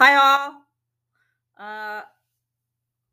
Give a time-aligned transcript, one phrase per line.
[0.00, 0.54] Hi all.
[1.58, 2.02] Uh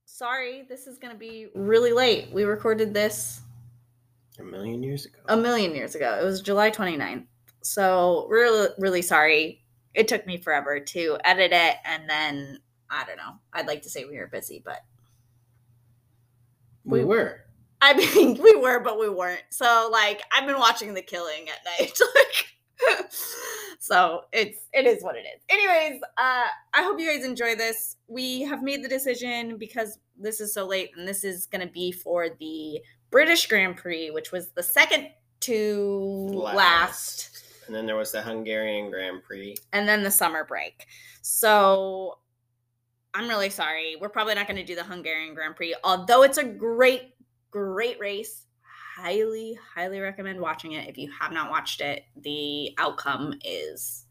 [0.05, 2.29] sorry, this is going to be really late.
[2.31, 3.41] We recorded this
[4.39, 5.19] A million years ago.
[5.27, 6.17] a million years ago.
[6.21, 7.25] It was July 29th.
[7.61, 9.63] So, really really sorry.
[9.93, 12.59] It took me forever to edit it and then
[12.89, 13.33] I don't know.
[13.51, 14.79] I'd like to say we were busy, but
[16.85, 17.41] we we- were.
[17.81, 19.43] I mean, we were, but we weren't.
[19.51, 21.91] So, like, I've been watching The Killing at night.
[22.15, 22.56] like,
[23.79, 25.41] so it's it is what it is.
[25.49, 27.97] Anyways, uh, I hope you guys enjoy this.
[28.07, 31.71] We have made the decision because this is so late, and this is going to
[31.71, 35.09] be for the British Grand Prix, which was the second
[35.41, 39.55] to last And then there was the Hungarian Grand Prix.
[39.73, 40.85] and then the summer break.
[41.21, 42.17] So
[43.13, 43.95] I'm really sorry.
[43.99, 47.13] We're probably not going to do the Hungarian Grand Prix, although it's a great,
[47.51, 48.46] great race.
[48.97, 50.89] Highly, highly recommend watching it.
[50.89, 54.05] If you have not watched it, the outcome is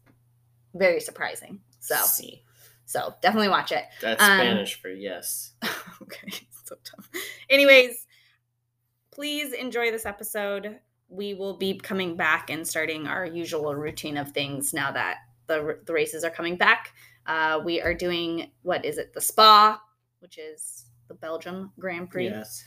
[0.73, 1.59] very surprising.
[1.81, 2.43] So, See.
[2.85, 3.83] so definitely watch it.
[4.01, 5.51] That's Um, Spanish for yes.
[6.01, 6.29] okay,
[6.63, 7.09] so tough.
[7.49, 8.07] Anyways,
[9.11, 10.79] please enjoy this episode.
[11.09, 15.79] We will be coming back and starting our usual routine of things now that the,
[15.85, 16.93] the races are coming back.
[17.25, 19.13] Uh, we are doing what is it?
[19.13, 19.81] The Spa,
[20.19, 22.29] which is the Belgium Grand Prix.
[22.29, 22.63] Yes.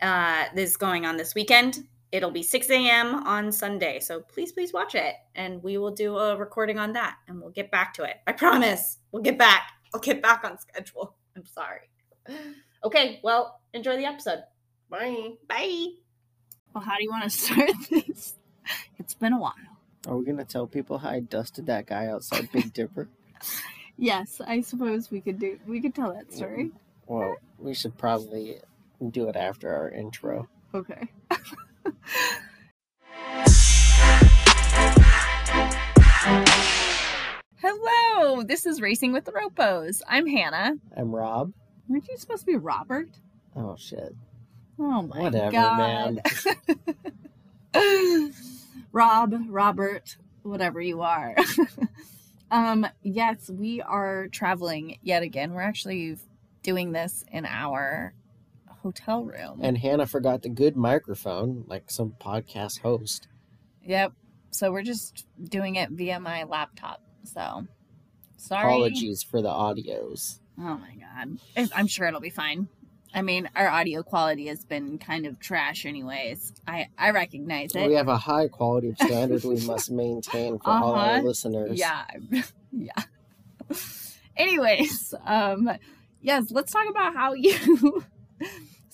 [0.00, 1.86] Uh, this is going on this weekend.
[2.10, 3.14] It'll be 6 a.m.
[3.26, 4.00] on Sunday.
[4.00, 5.14] So please, please watch it.
[5.34, 8.16] And we will do a recording on that and we'll get back to it.
[8.26, 8.98] I promise.
[9.12, 9.72] We'll get back.
[9.94, 11.14] I'll get back on schedule.
[11.36, 11.88] I'm sorry.
[12.84, 14.42] Okay, well, enjoy the episode.
[14.90, 15.32] Bye.
[15.48, 15.86] Bye.
[16.74, 18.34] Well, how do you want to start this?
[18.98, 19.54] It's been a while.
[20.06, 23.08] Are we gonna tell people how I dusted that guy outside Big Dipper?
[23.98, 26.70] Yes, I suppose we could do we could tell that story.
[27.06, 28.56] Well, we should probably
[29.10, 30.48] do it after our intro.
[30.74, 31.08] Okay.
[37.56, 40.02] Hello, this is Racing with the Ropos.
[40.08, 40.76] I'm Hannah.
[40.96, 41.52] I'm Rob.
[41.88, 43.08] Weren't you supposed to be Robert?
[43.54, 44.14] Oh shit.
[44.78, 45.22] Oh my God.
[45.22, 46.20] Whatever, god.
[47.74, 48.32] man.
[48.92, 51.36] Rob, Robert, whatever you are.
[52.50, 55.52] um, yes, we are traveling yet again.
[55.52, 56.16] We're actually
[56.62, 58.14] doing this in our
[58.82, 59.60] hotel room.
[59.62, 63.28] And Hannah forgot the good microphone, like some podcast host.
[63.84, 64.12] Yep.
[64.50, 67.00] So we're just doing it via my laptop.
[67.24, 67.66] So
[68.36, 68.64] sorry.
[68.74, 70.38] Apologies for the audios.
[70.58, 71.70] Oh my god.
[71.74, 72.68] I'm sure it'll be fine.
[73.14, 76.52] I mean, our audio quality has been kind of trash anyways.
[76.66, 77.86] I I recognize it.
[77.86, 81.22] We have a high quality of standard we must maintain for all our Uh-huh.
[81.22, 81.78] listeners.
[81.78, 82.04] Yeah.
[82.72, 82.92] yeah.
[84.36, 85.70] Anyways, um
[86.20, 88.04] yes, let's talk about how you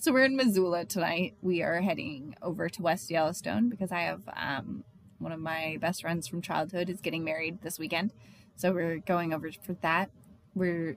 [0.01, 1.35] So we're in Missoula tonight.
[1.43, 4.85] We are heading over to West Yellowstone because I have um
[5.19, 8.13] one of my best friends from childhood is getting married this weekend.
[8.55, 10.11] So we're going over for that.
[10.55, 10.97] We're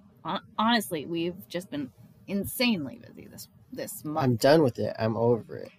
[0.55, 1.91] honestly, we've just been
[2.27, 4.23] insanely busy this this month.
[4.23, 4.95] I'm done with it.
[4.99, 5.71] I'm over it.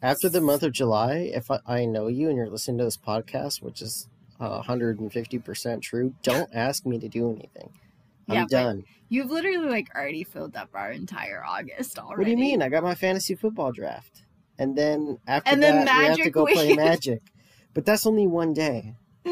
[0.00, 2.96] After the month of July, if I, I know you and you're listening to this
[2.96, 4.08] podcast, which is
[4.40, 7.68] uh, 150% true, don't ask me to do anything.
[8.28, 8.84] I'm Yeah, done.
[9.08, 12.18] You've literally like already filled up our entire August already.
[12.18, 12.62] What do you mean?
[12.62, 14.22] I got my fantasy football draft.
[14.58, 17.20] And then after And that, then we have to go play Magic.
[17.74, 18.94] But that's only one day.
[19.26, 19.30] uh,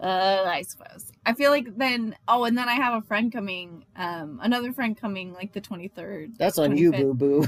[0.00, 1.10] I suppose.
[1.24, 2.14] I feel like then.
[2.28, 3.84] Oh, and then I have a friend coming.
[3.96, 6.36] Um, another friend coming like the twenty third.
[6.38, 7.00] That's on you, 25th.
[7.00, 7.46] boo boo.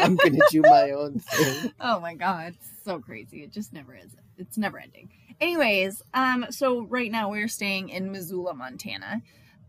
[0.00, 1.72] I'm going to do my own thing.
[1.80, 3.42] Oh my god, it's so crazy.
[3.44, 4.10] It just never is.
[4.36, 5.10] It's never ending.
[5.40, 9.22] Anyways, um, so right now we're staying in Missoula, Montana.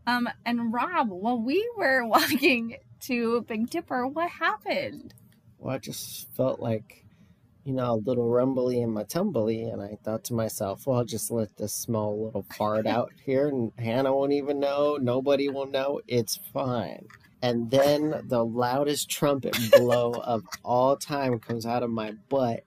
[0.08, 5.12] Um, and Rob, while we were walking to Big Dipper, what happened?
[5.58, 7.04] Well, I just felt like,
[7.64, 11.04] you know, a little rumbly in my tumbly, and I thought to myself, well, I'll
[11.04, 14.96] just let this small little fart out here, and Hannah won't even know.
[14.98, 16.00] Nobody will know.
[16.08, 17.06] It's fine.
[17.42, 22.64] And then the loudest trumpet blow of all time comes out of my butt.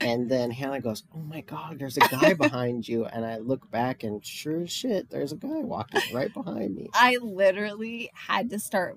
[0.00, 3.04] And then Hannah goes, Oh my God, there's a guy behind you.
[3.04, 6.88] And I look back, and sure as shit, there's a guy walking right behind me.
[6.94, 8.96] I literally had to start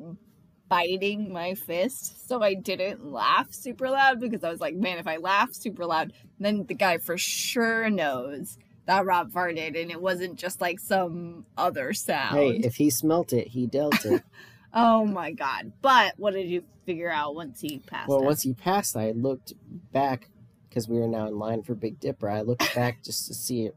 [0.71, 5.07] biting my fist so I didn't laugh super loud because I was like, man, if
[5.07, 10.01] I laugh super loud, then the guy for sure knows that Rob farted and it
[10.01, 12.37] wasn't just like some other sound.
[12.37, 14.23] Hey, if he smelt it, he dealt it.
[14.73, 15.73] oh my god.
[15.81, 18.07] But what did you figure out once he passed?
[18.07, 18.25] Well, us?
[18.25, 19.53] once he passed, I looked
[19.91, 20.29] back
[20.71, 22.29] because we were now in line for Big Dipper.
[22.29, 23.69] I looked back just to see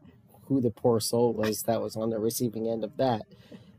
[0.47, 3.23] who the poor soul was that was on the receiving end of that,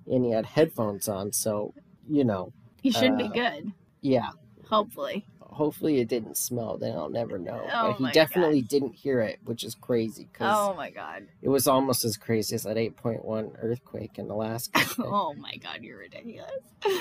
[0.06, 1.32] and he had headphones on.
[1.32, 1.72] So,
[2.06, 2.52] you know,
[2.82, 3.72] he should be uh, good.
[4.02, 4.28] yeah,
[4.68, 5.24] Hopefully.
[5.40, 6.76] hopefully it didn't smell.
[6.76, 7.66] Then I'll never know.
[7.72, 11.24] Oh but he definitely didn't hear it, which is crazy because Oh my god.
[11.40, 14.84] it was almost as crazy as that 8.1 earthquake in Alaska.
[14.98, 16.50] Oh my god, you're ridiculous.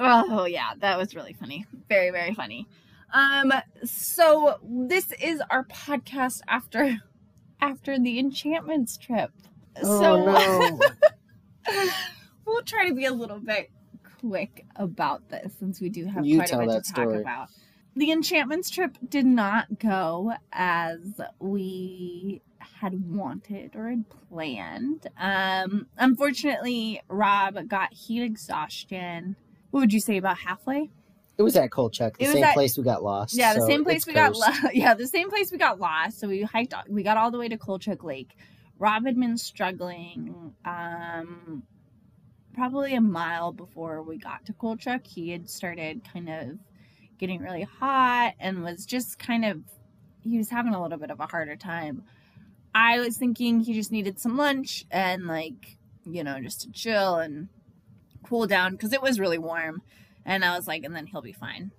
[0.00, 1.66] Oh yeah, that was really funny.
[1.88, 2.66] Very, very funny.
[3.12, 3.52] Um,
[3.84, 6.98] so this is our podcast after
[7.60, 9.30] after the enchantments trip.
[9.82, 10.24] oh so
[11.74, 11.88] no!
[12.46, 13.70] we'll try to be a little bit
[14.20, 17.20] quick about this since we do have You quite a bit that to talk story.
[17.20, 17.48] about.
[17.96, 21.00] The enchantments trip did not go as
[21.40, 22.42] we
[22.80, 25.08] had wanted or had planned.
[25.18, 29.34] Um, unfortunately, Rob got heat exhaustion.
[29.70, 30.90] What would you say about halfway?
[31.38, 33.34] It was at Colchuck, the same at- place we got lost.
[33.34, 34.60] Yeah, the so same place we got lost.
[34.74, 36.18] Yeah, the same place we got lost.
[36.18, 36.74] So we hiked.
[36.88, 38.36] We got all the way to Colchuck Lake.
[38.80, 40.52] Rob had been struggling.
[40.64, 41.62] Um,
[42.54, 46.58] probably a mile before we got to Colchuck, he had started kind of
[47.18, 49.62] getting really hot and was just kind of.
[50.22, 52.02] He was having a little bit of a harder time.
[52.74, 57.16] I was thinking he just needed some lunch and like you know just to chill
[57.16, 57.48] and
[58.24, 59.82] cool down because it was really warm.
[60.28, 61.72] And I was like, and then he'll be fine.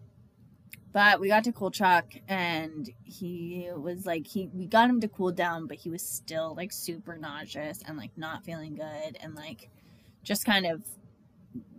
[0.91, 5.31] But we got to Colchuck and he was like he we got him to cool
[5.31, 9.69] down, but he was still like super nauseous and like not feeling good and like
[10.23, 10.81] just kind of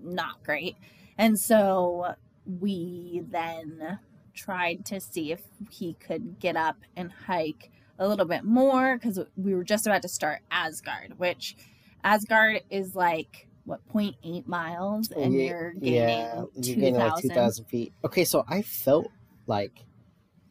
[0.00, 0.76] not great.
[1.18, 2.14] And so
[2.46, 3.98] we then
[4.32, 9.18] tried to see if he could get up and hike a little bit more because
[9.36, 11.56] we were just about to start Aasgard, which
[12.04, 17.30] Aasgard is like what 0.8 miles and Ye- you're gaining yeah, you're getting like 2000
[17.30, 17.92] 2,000 feet.
[18.04, 19.10] Okay, so I felt
[19.46, 19.84] like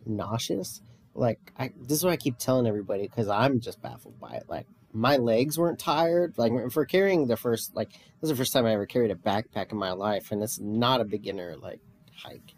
[0.06, 0.82] nauseous.
[1.14, 4.44] Like, I, this is what I keep telling everybody because I'm just baffled by it.
[4.48, 6.38] Like, my legs weren't tired.
[6.38, 9.16] Like, for carrying the first, like, this is the first time I ever carried a
[9.16, 11.82] backpack in my life, and it's not a beginner, like,
[12.16, 12.54] hike.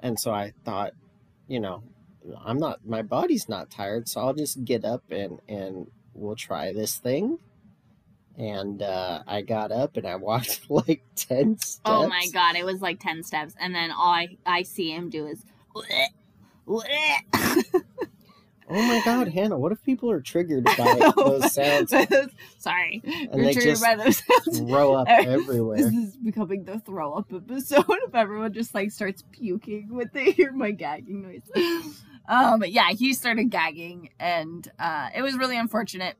[0.00, 0.92] And so I thought,
[1.46, 1.82] you know,
[2.44, 6.72] I'm not, my body's not tired, so I'll just get up and, and we'll try
[6.72, 7.38] this thing.
[8.38, 11.80] And uh, I got up and I walked like 10 steps.
[11.84, 13.54] Oh my god, it was like 10 steps.
[13.60, 15.44] And then all I, I see him do is.
[18.70, 21.90] Oh my god, Hannah, what if people are triggered by those sounds
[22.58, 23.02] Sorry.
[23.02, 24.58] and You're triggered by those sounds.
[24.60, 25.78] throw up everywhere.
[25.78, 30.32] This is becoming the throw up episode if everyone just like starts puking when they
[30.32, 31.50] hear my gagging noise.
[32.28, 36.16] Um, yeah, he started gagging and uh, it was really unfortunate.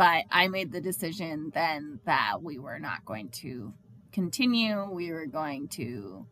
[0.00, 3.74] But I made the decision then that we were not going to
[4.12, 4.88] continue.
[4.90, 6.24] We were going to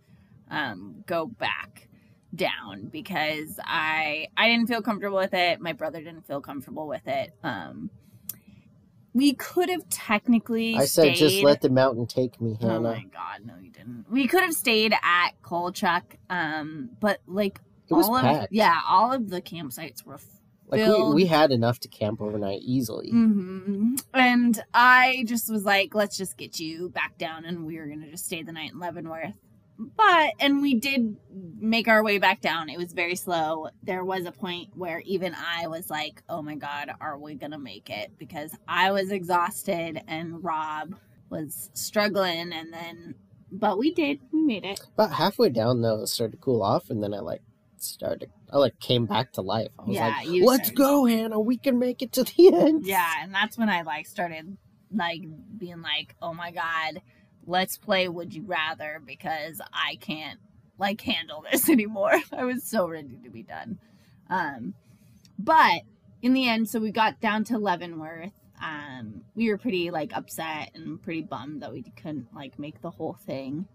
[0.51, 1.87] um, go back
[2.35, 5.61] down because I I didn't feel comfortable with it.
[5.61, 7.35] My brother didn't feel comfortable with it.
[7.43, 7.91] Um,
[9.13, 13.45] we could have technically I said, just let the mountain take me, Oh my god,
[13.45, 14.07] no, you didn't.
[14.11, 17.61] We could have stayed at Colchuck, um, but like
[17.91, 18.49] it all of packed.
[18.51, 20.19] yeah, all of the campsites were.
[20.71, 23.11] Like we, we had enough to camp overnight easily.
[23.11, 27.87] hmm And I just was like, let's just get you back down, and we were
[27.87, 29.35] gonna just stay the night in Leavenworth.
[29.79, 32.69] But and we did make our way back down.
[32.69, 33.69] It was very slow.
[33.83, 37.59] There was a point where even I was like, "Oh my god, are we gonna
[37.59, 40.97] make it?" Because I was exhausted and Rob
[41.31, 43.15] was struggling, and then
[43.53, 44.19] but we did.
[44.33, 44.81] We made it.
[44.95, 47.43] About halfway down though, it started to cool off, and then I like
[47.83, 48.31] started.
[48.53, 49.69] I like came back to life.
[49.79, 51.41] I was Yeah, like, "Let's started- go, Hannah.
[51.41, 54.57] We can make it to the end." Yeah, and that's when I like started
[54.95, 55.23] like
[55.57, 57.03] being like, "Oh my god,
[57.47, 60.39] let's play would you rather because I can't
[60.79, 63.79] like handle this anymore." I was so ready to be done.
[64.31, 64.75] Um
[65.39, 65.83] but
[66.21, 68.33] in the end, so we got down to Leavenworth.
[68.61, 72.91] Um we were pretty like upset and pretty bummed that we couldn't like make the
[72.91, 73.67] whole thing.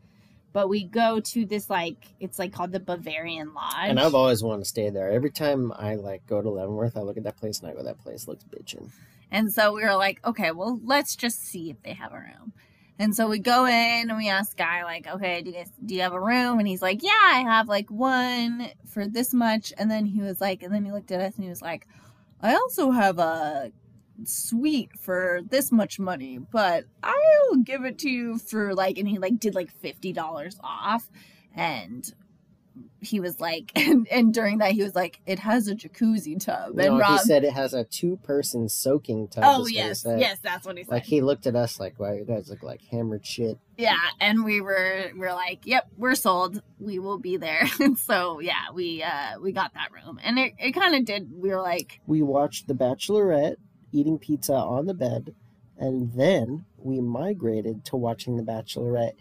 [0.53, 3.89] But we go to this like it's like called the Bavarian Lodge.
[3.89, 5.09] And I've always wanted to stay there.
[5.09, 7.83] Every time I like go to Leavenworth, I look at that place and I go,
[7.83, 8.89] "That place looks bitchin'."
[9.33, 12.53] And so we were like, okay, well, let's just see if they have a room.
[12.99, 15.95] And so we go in and we ask Guy, like, okay, do you guys do
[15.95, 16.59] you have a room?
[16.59, 19.73] And he's like, yeah, I have like one for this much.
[19.75, 21.87] And then he was like, and then he looked at us and he was like,
[22.41, 23.71] I also have a
[24.23, 29.17] suite for this much money, but I'll give it to you for like, and he
[29.17, 31.09] like did like fifty dollars off,
[31.55, 32.11] and
[33.01, 36.69] he was like, and, and during that he was like, it has a jacuzzi tub,
[36.69, 39.43] and No, Rob, he said it has a two-person soaking tub.
[39.45, 40.91] oh is what he yes, yes, that's what he said.
[40.91, 44.43] Like he looked at us like, "Wow, you guys look like hammered shit." Yeah, and
[44.43, 46.61] we were we are like, "Yep, we're sold.
[46.79, 50.53] We will be there." And so yeah, we uh we got that room, and it
[50.57, 51.29] it kind of did.
[51.33, 53.57] We were like, We watched The Bachelorette
[53.93, 55.33] eating pizza on the bed,
[55.77, 59.15] and then we migrated to watching The Bachelorette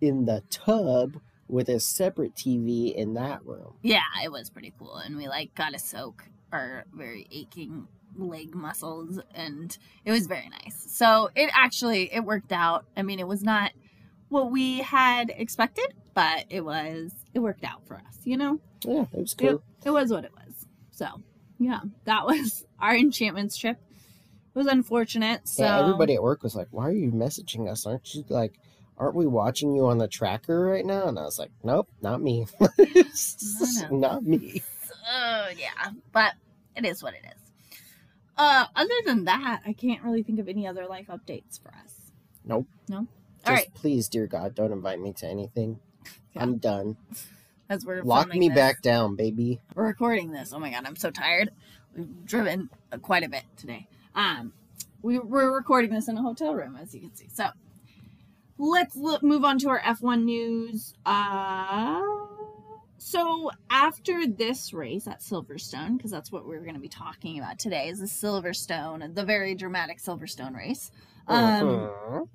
[0.00, 3.74] in the tub with a separate TV in that room.
[3.82, 4.96] Yeah, it was pretty cool.
[4.96, 10.48] And we like got to soak our very aching leg muscles and it was very
[10.48, 10.86] nice.
[10.88, 12.84] So it actually it worked out.
[12.96, 13.72] I mean, it was not
[14.28, 18.60] what we had expected, but it was it worked out for us, you know?
[18.84, 19.48] Yeah, it was cool.
[19.48, 20.66] It, it was what it was.
[20.90, 21.06] So,
[21.58, 23.78] yeah, that was our enchantments trip.
[24.58, 25.46] It was unfortunate.
[25.46, 27.86] So Yeah, everybody at work was like, "Why are you messaging us?
[27.86, 28.58] Aren't you like,
[28.96, 32.20] aren't we watching you on the tracker right now?" And I was like, "Nope, not
[32.20, 32.48] me.
[32.60, 33.98] No, no.
[33.98, 34.64] not me."
[35.08, 36.34] Oh yeah, but
[36.74, 37.40] it is what it is.
[38.36, 42.10] Uh, other than that, I can't really think of any other life updates for us.
[42.44, 42.66] Nope.
[42.88, 43.06] No.
[43.36, 45.78] Just All right, please, dear God, don't invite me to anything.
[46.32, 46.42] Yeah.
[46.42, 46.96] I'm done.
[47.68, 49.60] as we're Lock me this- back down, baby.
[49.76, 50.52] We're recording this.
[50.52, 51.50] Oh my god, I'm so tired.
[51.94, 52.70] We've driven
[53.02, 53.86] quite a bit today.
[54.14, 54.52] Um,
[55.02, 57.28] we we're recording this in a hotel room, as you can see.
[57.32, 57.48] So
[58.58, 60.94] let's look, move on to our F1 news.
[61.06, 62.00] Uh,
[62.98, 67.58] so after this race at Silverstone, because that's what we're going to be talking about
[67.58, 70.90] today, is the Silverstone, the very dramatic Silverstone race.
[71.28, 72.28] Um, Mhm.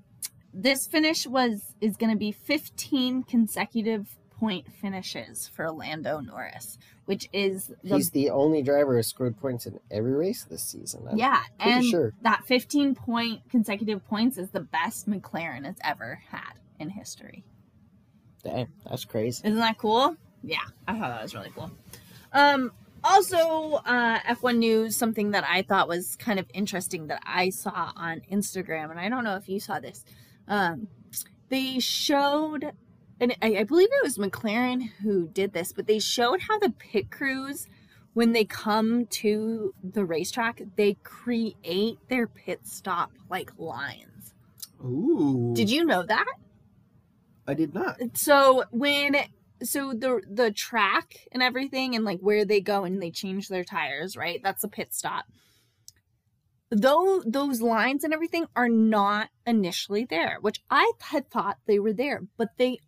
[0.54, 7.30] this finish was is going to be 15 consecutive point finishes for Lando Norris, which
[7.32, 11.08] is the He's the only driver who scored points in every race this season.
[11.10, 12.14] I'm yeah, and sure.
[12.24, 17.46] that 15 point consecutive points is the best McLaren has ever had in history.
[18.44, 19.48] Dang, that's crazy.
[19.48, 20.18] Isn't that cool?
[20.42, 20.58] Yeah,
[20.90, 21.72] I thought that was really cool.
[22.34, 27.50] Um, also, uh, F1 news, something that I thought was kind of interesting that I
[27.50, 30.04] saw on Instagram, and I don't know if you saw this.
[30.50, 30.90] Um,
[31.48, 32.74] they showed,
[33.20, 36.72] and I, I believe it was McLaren who did this, but they showed how the
[36.72, 37.68] pit crews,
[38.14, 44.34] when they come to the racetrack, they create their pit stop like lines.
[44.84, 45.54] Ooh.
[45.56, 46.26] Did you know that?
[47.48, 48.00] I did not.
[48.14, 49.16] so when
[49.62, 53.64] so the the track and everything and like where they go and they change their
[53.64, 55.26] tires right that's a pit stop
[56.70, 61.94] though those lines and everything are not initially there which i had thought they were
[61.94, 62.80] there but they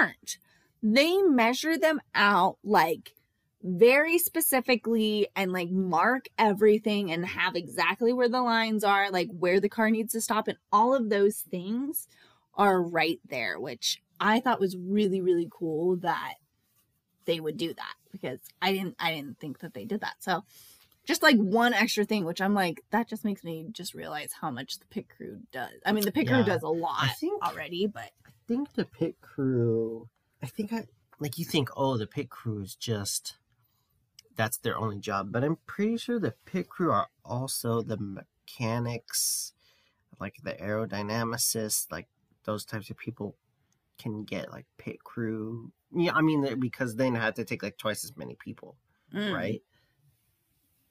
[0.00, 0.38] aren't.
[0.82, 3.14] They measure them out like
[3.62, 9.60] very specifically and like mark everything and have exactly where the lines are like where
[9.60, 12.08] the car needs to stop and all of those things
[12.54, 16.36] are right there which i thought was really really cool that
[17.26, 20.16] they would do that because i didn't i didn't think that they did that.
[20.20, 20.44] So
[21.10, 24.50] just like one extra thing which i'm like that just makes me just realize how
[24.50, 27.86] much the pit crew does i mean the pit crew does a lot think- already
[27.86, 30.08] but I think the pit crew.
[30.42, 30.86] I think I
[31.20, 31.68] like you think.
[31.76, 33.36] Oh, the pit crew is just
[34.36, 39.52] that's their only job, but I'm pretty sure the pit crew are also the mechanics,
[40.18, 42.08] like the aerodynamicists, like
[42.44, 43.36] those types of people
[43.98, 45.72] can get like pit crew.
[45.94, 48.76] Yeah, I mean because they have to take like twice as many people,
[49.14, 49.32] mm.
[49.32, 49.62] right?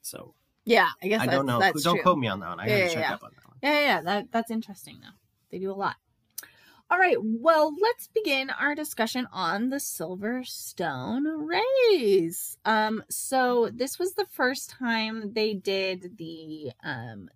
[0.10, 0.34] So
[0.66, 1.60] yeah i guess I don't know.
[1.60, 2.04] that's Don't true.
[2.04, 2.60] quote me on that one.
[2.60, 3.14] I Yeah, gotta yeah, check yeah.
[3.14, 3.58] up on that one.
[3.64, 5.16] Yeah, yeah, that that's interesting though.
[5.52, 5.96] They do a lot.
[6.92, 12.58] All right, well, let's begin our discussion on the Silverstone race.
[12.66, 17.30] Um, so this was the first time they did the um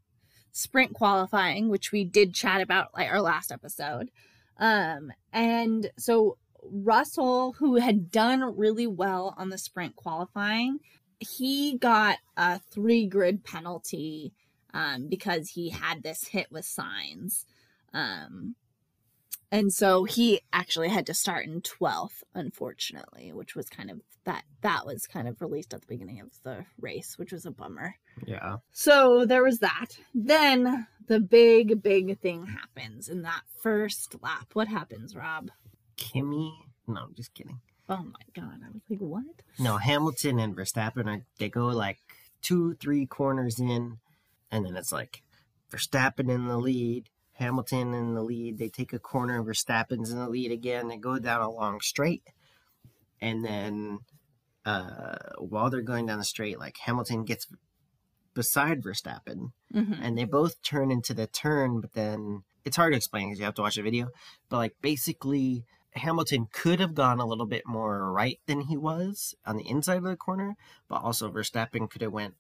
[0.51, 4.09] sprint qualifying, which we did chat about like our last episode.
[4.57, 10.79] Um, and so Russell, who had done really well on the sprint qualifying,
[11.23, 14.33] he got a three grid penalty
[14.73, 17.45] um, because he had this hit with Sainz.
[17.93, 18.55] Um,
[19.51, 24.43] and so he actually had to start in 12th, unfortunately, which was kind of that
[24.61, 27.95] that was kind of released at the beginning of the race, which was a bummer.
[28.25, 28.57] Yeah.
[28.71, 29.97] So there was that.
[30.15, 34.47] Then the big, big thing happens in that first lap.
[34.53, 35.51] What happens, Rob?
[35.97, 36.51] Kimmy.
[36.87, 37.59] No, I'm just kidding.
[37.93, 39.23] Oh my god, I was like, what?
[39.59, 42.00] No, Hamilton and Verstappen are they go like
[42.41, 44.00] two, three corners in,
[44.51, 45.21] and then it's like
[45.71, 48.57] Verstappen in the lead, Hamilton in the lead.
[48.57, 50.88] They take a corner, and Verstappen's in the lead again.
[50.88, 52.23] They go down a long straight,
[53.21, 54.00] and then
[54.65, 57.45] uh, while they're going down the straight, like Hamilton gets
[58.33, 62.97] beside Verstappen, hmm and they both turn into the turn, but then it's hard to
[62.97, 64.09] explain because you have to watch the video.
[64.50, 69.35] But like basically, Hamilton could have gone a little bit more right than he was
[69.45, 70.55] on the inside of the corner,
[70.88, 72.35] but also Verstappen could have went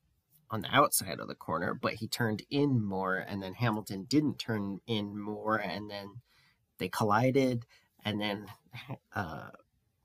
[0.49, 4.37] on the outside of the corner, but he turned in more, and then Hamilton didn't
[4.37, 6.21] turn in more, and then
[6.77, 7.65] they collided,
[8.05, 8.47] and then
[9.15, 9.49] uh,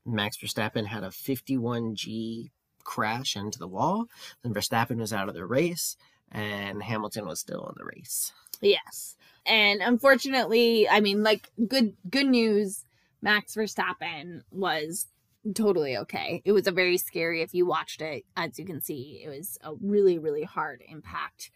[0.05, 2.49] Max Verstappen had a 51G
[2.83, 4.07] crash into the wall.
[4.41, 5.95] Then Verstappen was out of the race,
[6.31, 8.31] and Hamilton was still in the race.
[8.61, 9.15] Yes.
[9.45, 12.85] And unfortunately, I mean, like good good news
[13.21, 15.07] Max Verstappen was
[15.53, 16.41] totally okay.
[16.45, 19.57] It was a very scary, if you watched it, as you can see, it was
[19.63, 21.51] a really, really hard impact.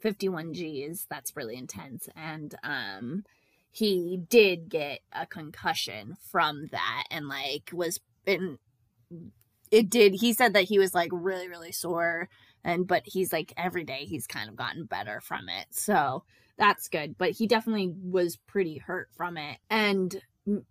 [0.00, 2.08] 51 G's, that's really intense.
[2.16, 3.24] And um
[3.74, 8.56] he did get a concussion from that and like was in
[9.72, 12.28] it did he said that he was like really really sore
[12.62, 16.22] and but he's like every day he's kind of gotten better from it so
[16.56, 20.22] that's good but he definitely was pretty hurt from it and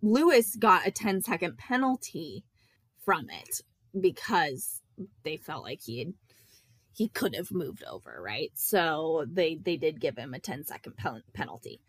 [0.01, 2.43] lewis got a 10 second penalty
[3.03, 3.61] from it
[3.99, 4.81] because
[5.23, 6.13] they felt like he had
[6.95, 10.95] he could have moved over right so they they did give him a 10 second
[10.95, 11.81] pen- penalty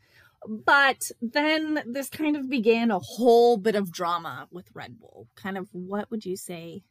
[0.47, 5.29] but then this kind of began a whole bit of drama with Red Bull.
[5.37, 6.83] Kind of what would you say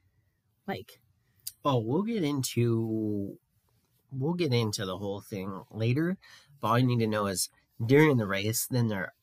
[0.68, 1.00] like
[1.66, 3.38] Oh, we'll get into
[4.12, 6.18] we'll get into the whole thing later.
[6.62, 7.50] But all you need to know is
[7.84, 9.14] during the race, then they're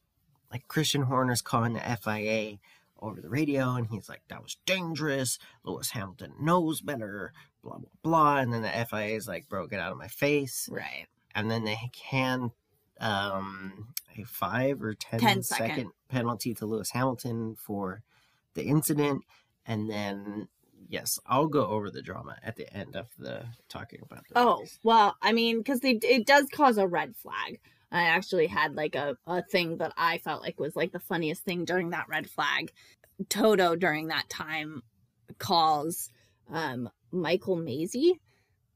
[0.51, 2.59] like Christian Horner's calling the FIA
[2.99, 5.39] over the radio, and he's like, "That was dangerous.
[5.65, 8.37] Lewis Hamilton knows better." Blah blah blah.
[8.39, 11.65] And then the FIA is like, "Bro, get out of my face." right And then
[11.65, 12.53] they can
[13.01, 15.93] um a five or ten, 10 second second.
[16.09, 18.03] penalty to Lewis Hamilton for
[18.55, 19.25] the incident,
[19.65, 20.49] and then
[20.89, 24.59] yes, I'll go over the drama at the end of the talking about the Oh,
[24.61, 24.79] race.
[24.83, 27.61] well, I mean, because they it does cause a red flag.
[27.93, 31.43] I actually had like a, a thing that I felt like was like the funniest
[31.43, 32.73] thing during that red flag.
[33.29, 34.83] Toto during that time
[35.39, 36.11] calls
[36.53, 38.13] um Michael Masi.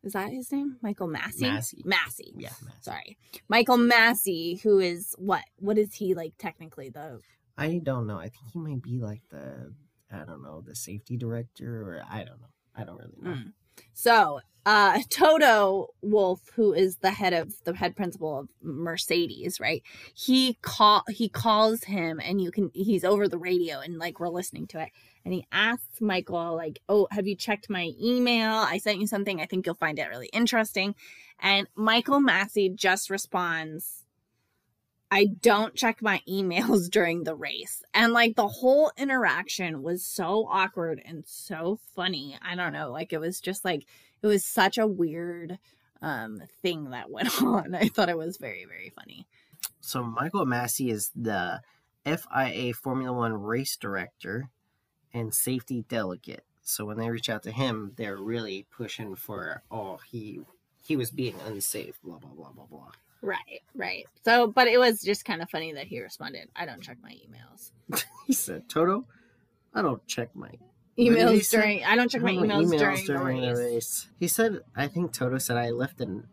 [0.02, 0.76] Is that his name?
[0.83, 1.42] Michael Masi?
[1.42, 1.83] Masi.
[1.85, 2.33] Masi.
[2.37, 2.83] Yeah, Masi.
[2.83, 3.16] Sorry.
[3.49, 5.42] Michael Masi, who is what?
[5.59, 7.21] What is he like technically the
[7.56, 8.18] I don't know.
[8.18, 9.73] I think he might be like the
[10.12, 12.49] I don't know the safety director or I don't know.
[12.76, 13.30] I don't really know.
[13.30, 13.52] Mm.
[13.93, 19.83] So, uh, Toto Wolff, who is the head of the head principal of Mercedes, right?
[20.14, 24.28] He call he calls him, and you can he's over the radio, and like we're
[24.28, 24.90] listening to it,
[25.25, 28.54] and he asks Michael, like, "Oh, have you checked my email?
[28.54, 29.40] I sent you something.
[29.40, 30.95] I think you'll find it really interesting."
[31.40, 34.03] And Michael Masi just responds.
[35.14, 37.85] I don't check my emails during the race.
[37.94, 42.36] And like the whole interaction was so awkward and so funny.
[42.43, 42.91] I don't know.
[42.91, 43.86] Like it was just like
[44.23, 45.60] it was such a weird
[46.02, 47.76] um thing that went on.
[47.76, 49.28] I thought it was very, very funny.
[49.80, 51.60] So Michael Masi is the
[52.04, 54.50] FIA Formula One race director
[55.12, 56.45] and safety delegate.
[56.62, 60.41] So when they reach out to him, they're really pushing for oh he
[60.82, 62.91] he was being unsafe, blah blah blah blah blah.
[63.25, 64.04] Right, right.
[64.25, 67.10] So but it was just kind of funny that he responded, I don't check my
[67.10, 67.71] emails.
[68.26, 69.06] He said, Toto,
[69.75, 70.58] I don't check my What
[70.97, 71.56] did he Emails say?
[71.58, 74.08] during I don't check my I don't know, emails, during, the race.
[74.19, 76.28] He said, I think Toto said I left an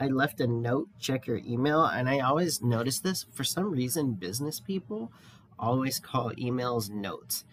[0.00, 3.26] I left a note, check your email, and I always notice this.
[3.32, 5.12] For some reason, business people
[5.58, 7.44] always call emails notes.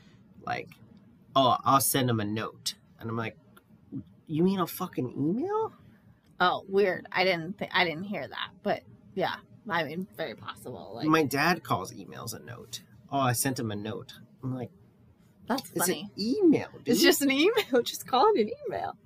[0.46, 0.70] Like,
[1.36, 2.76] oh, I'll send them a note.
[3.00, 3.38] And I'm like,
[4.28, 5.74] you mean a fucking email?
[6.40, 7.08] Oh, weird.
[7.12, 8.50] I didn't th- I didn't hear that.
[8.64, 8.84] But
[9.16, 9.36] yeah,
[9.70, 10.92] I mean very possible.
[10.96, 12.82] Like My dad calls emails a note.
[13.12, 14.14] Oh, I sent him a note.
[14.44, 14.70] I'm like,
[15.48, 16.02] that's it's funny.
[16.02, 16.90] an email, dude.
[16.90, 17.82] It's just an email.
[17.84, 18.98] Just call it an email.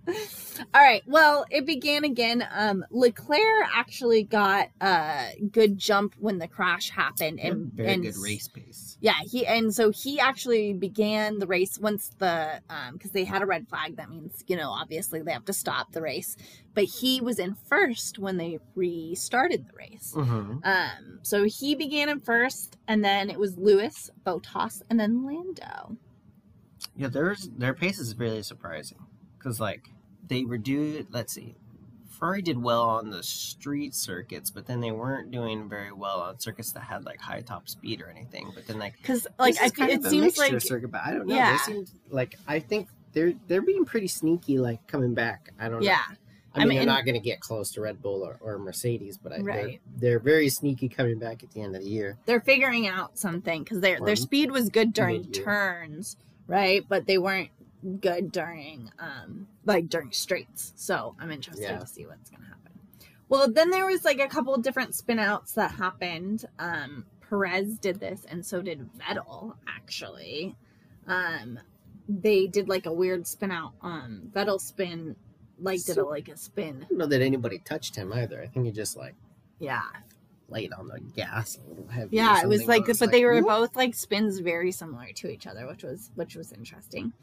[0.73, 1.03] All right.
[1.05, 2.45] Well, it began again.
[2.51, 8.17] Um, Leclerc actually got a good jump when the crash happened, and very and good
[8.17, 8.97] race pace.
[9.01, 13.43] Yeah, he and so he actually began the race once the um because they had
[13.43, 13.97] a red flag.
[13.97, 16.35] That means you know obviously they have to stop the race.
[16.73, 20.13] But he was in first when they restarted the race.
[20.15, 20.59] Mm-hmm.
[20.63, 25.97] Um, so he began in first, and then it was Lewis, Bottas, and then Lando.
[26.95, 28.99] Yeah, there's their pace is really surprising
[29.37, 29.89] because like
[30.27, 31.55] they were do let's see,
[32.09, 36.39] Ferrari did well on the street circuits, but then they weren't doing very well on
[36.39, 38.51] circuits that had like high top speed or anything.
[38.53, 41.27] But then like Because like I kind it of seems like circuit, but I don't
[41.27, 41.35] know.
[41.35, 41.51] Yeah.
[41.65, 45.51] They seem like I think they're they're being pretty sneaky, like coming back.
[45.59, 45.87] I don't know.
[45.87, 45.99] yeah.
[46.53, 48.57] I mean, I mean, they're not going to get close to Red Bull or, or
[48.59, 49.81] Mercedes, but I, they're, Right.
[49.95, 52.17] they're very sneaky coming back at the end of the year.
[52.25, 55.45] they're figuring out something because their their speed was good during mid-year.
[55.45, 56.17] turns,
[56.51, 56.85] right?
[56.87, 57.49] But they weren't
[57.99, 60.73] good during um like during straights.
[60.75, 61.79] So I'm interested Yeah.
[61.79, 62.73] to see what's gonna happen.
[63.29, 66.45] Well, then there was like a couple of different spin outs that happened.
[66.59, 70.55] Um Perez did this and so did Vettel actually.
[71.07, 71.59] Um
[72.07, 73.73] they did like a weird spin out.
[73.81, 75.15] Um Vettel spin
[75.59, 76.81] like did a like a spin.
[76.83, 78.41] I don't know that anybody touched him either.
[78.43, 79.15] I think he just like
[79.59, 79.81] Yeah.
[80.51, 82.17] Laid on the gas a little heavy.
[82.17, 85.29] Yeah, it was like, was but they were "Whoop." both like spins very similar to
[85.29, 87.13] each other, which was which was interesting.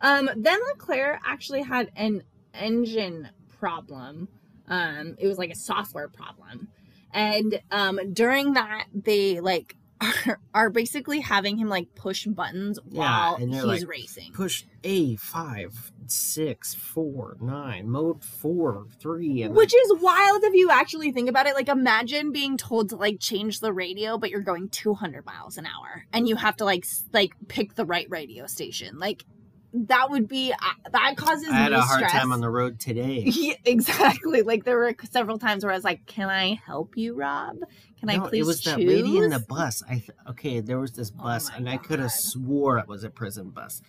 [0.00, 2.22] Um, then Leclerc actually had an
[2.54, 4.28] engine problem.
[4.68, 6.68] Um, it was like a software problem,
[7.12, 13.00] and um, during that they like are, are basically having him like push buttons Yeah,
[13.00, 14.32] while he's like, racing.
[14.32, 20.70] Push A five, six, four, nine, mode four, three, and Which is wild if you
[20.70, 21.54] actually think about it.
[21.54, 25.66] Like, imagine being told to like change the radio, but you're going 200 miles an
[25.66, 28.98] hour, and you have to like s- like pick the right radio station.
[28.98, 29.24] Like,
[29.72, 32.12] that would be uh, that causes I had me a hard stress.
[32.12, 33.22] time on the road today.
[33.26, 34.42] Yeah, exactly.
[34.42, 37.56] Like there were several times where I was like, "Can I help you, Rob?
[38.00, 39.82] Can I No, please it was choose?" that lady in the bus.
[39.88, 42.88] I th- okay, there was this Oh bus, my and I could have swore it
[42.88, 43.82] was a prison bus.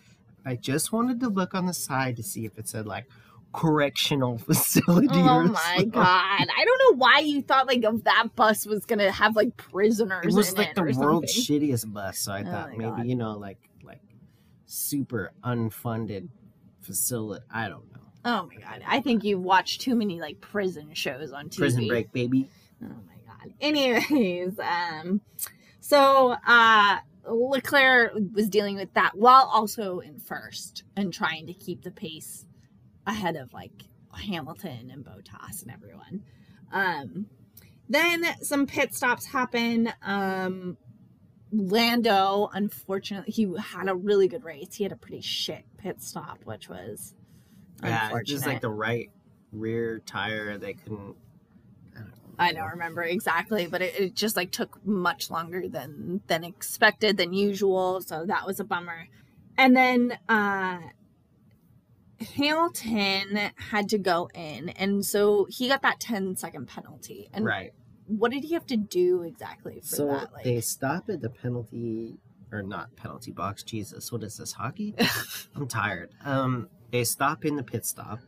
[0.46, 3.06] I just wanted to look on the side to see if it said like
[3.54, 5.08] correctional facility.
[5.12, 5.92] Oh my something.
[5.92, 6.48] god!
[6.48, 10.26] I don't know why you thought like of that bus was gonna have like prisoners.
[10.28, 11.62] It was like it the world's something.
[11.62, 13.08] shittiest bus, so I Oh thought maybe God.
[13.08, 13.58] you know like
[14.72, 16.30] super unfunded
[16.80, 17.44] facility.
[17.52, 18.00] I don't know.
[18.24, 18.84] Oh my god!
[18.88, 21.58] I think you've watched too many like prison shows on TV.
[21.58, 22.50] Prison break, baby.
[22.84, 23.54] Oh my god.
[23.62, 25.22] Anyways, um,
[25.80, 31.84] so uh, Leclerc was dealing with that while also in first and trying to keep
[31.84, 32.46] the pace
[33.08, 36.24] ahead of like Hamilton and Bottas and everyone.
[36.72, 37.26] Um,
[37.90, 39.92] then some pit stops happen.
[40.02, 40.78] Um,
[41.52, 44.76] Lando, unfortunately, he had a really good race.
[44.76, 47.14] He had a pretty shit pit stop, which was
[47.84, 49.10] Yeah, just like the right
[49.52, 50.58] rear tire.
[50.58, 51.16] They couldn't.
[51.96, 52.14] I don't.
[52.40, 57.18] I don't remember exactly, but it, it just like took much longer than than expected
[57.18, 59.08] than usual, so that was a bummer.
[59.58, 60.80] And then uh
[62.36, 67.30] Hamilton had to go in, and so he got that 10 second penalty.
[67.34, 67.74] And right.
[68.18, 70.34] What did he have to do exactly for So that?
[70.34, 72.18] Like, they stop at the penalty
[72.52, 73.64] or not penalty box.
[73.64, 74.96] Jesus, what is this hockey?
[75.56, 76.12] I'm tired.
[76.26, 78.20] Um, they stop in the pit stop,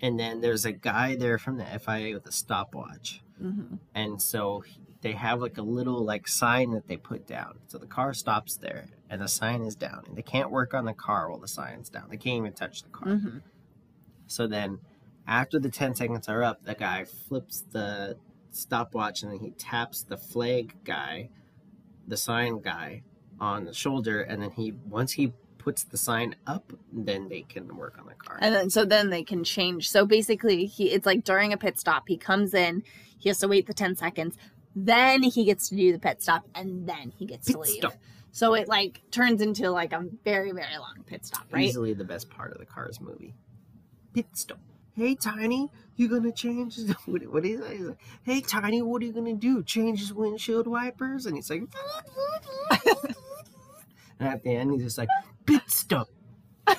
[0.00, 3.78] and then there's a guy there from the FIA with a stopwatch, Mhm.
[3.94, 4.64] and so
[5.02, 7.60] they have like a little like sign that they put down.
[7.68, 10.84] So the car stops there, and the sign is down, and they can't work on
[10.84, 12.08] the car while the sign's down.
[12.10, 13.08] They can't even touch the car.
[13.08, 13.42] Mhm.
[14.26, 14.80] So then,
[15.26, 18.16] after the 10 seconds are up, the guy flips the
[18.50, 21.30] stopwatch and then he taps the flag guy,
[22.06, 23.02] the sign guy,
[23.40, 24.20] on the shoulder.
[24.22, 28.14] And then he, once he puts the sign up, then they can work on the
[28.14, 28.38] car.
[28.40, 29.90] And then so then they can change.
[29.90, 32.82] So basically, he it's like during a pit stop, he comes in,
[33.18, 34.36] he has to wait the 10 seconds,
[34.74, 37.76] then he gets to do the pit stop, and then he gets to Pit leave.
[37.76, 37.94] stop.
[38.32, 41.64] So it like turns into like a very, very long pit stop, right?
[41.64, 43.34] Easily the best part of the Cars movie.
[44.14, 44.58] Pit stop.
[45.00, 46.78] Hey, Tiny, you gonna change?
[47.06, 47.70] What, what is that?
[47.70, 49.62] He's like, hey, Tiny, what are you gonna do?
[49.62, 51.24] Change his windshield wipers?
[51.24, 51.62] And he's like,
[54.20, 55.08] and at the end, he's just like,
[55.46, 56.08] pit stop.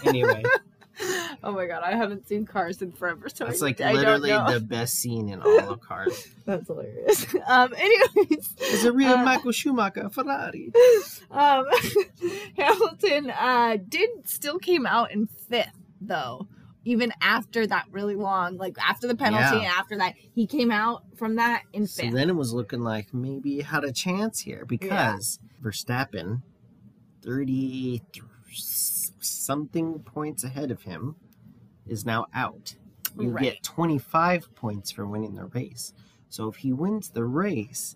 [0.05, 0.43] Anyway,
[1.43, 4.59] Oh my god, I haven't seen Cars in forever, so it's like I literally the
[4.59, 6.27] best scene in all of Cars.
[6.45, 7.25] That's hilarious.
[7.47, 10.71] Um, anyways, It's a real uh, Michael Schumacher Ferrari.
[11.31, 11.65] um,
[12.55, 16.47] Hamilton uh, did still came out in fifth though,
[16.83, 19.63] even after that really long, like after the penalty Yeah.
[19.63, 23.13] and after that, he came out from that in So then it was looking like
[23.13, 26.41] maybe he had a chance here because Verstappen,
[27.23, 28.01] 30
[29.19, 31.15] something points ahead of him,
[31.87, 32.75] is now out.
[33.19, 33.43] You Right.
[33.53, 35.93] get 25 points for winning the race.
[36.29, 37.95] So if he wins the race,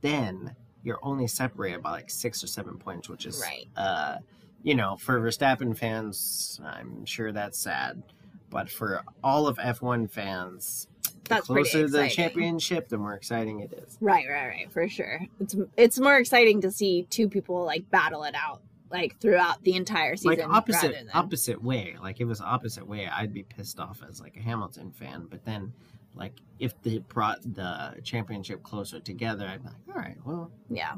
[0.00, 3.68] then you're only separated by like six or seven points, which is, Right.
[3.76, 4.18] uh,
[4.62, 8.02] you know, for Verstappen fans, I'm sure that's sad.
[8.50, 10.86] But for all of F1 fans,
[11.28, 13.96] That's the closer to the championship, the more exciting it is.
[14.00, 15.20] Right, right, right, for sure.
[15.40, 19.74] It's it's more exciting to see two people like battle it out like throughout the
[19.74, 20.30] entire season.
[20.38, 21.96] like opposite than- opposite way.
[22.02, 25.26] Like if it was opposite way, I'd be pissed off as like a Hamilton fan.
[25.30, 25.72] But then,
[26.14, 30.96] like if they brought the championship closer together, I'd be like, all right, well, Yeah.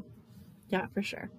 [0.69, 1.29] Yeah, for sure.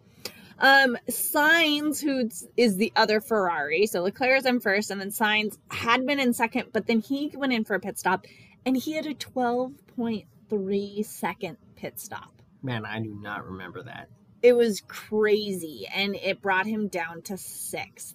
[0.59, 5.59] Um, Sainz, who is the other Ferrari, so Leclerc is in first, and then Sainz
[5.71, 8.27] had been in second, but then he went in for a pit stop,
[8.65, 12.33] and he had a 12.3 second pit stop.
[12.63, 14.09] man, I do not remember that.
[14.43, 18.15] It was crazy, and it brought him down to sixth.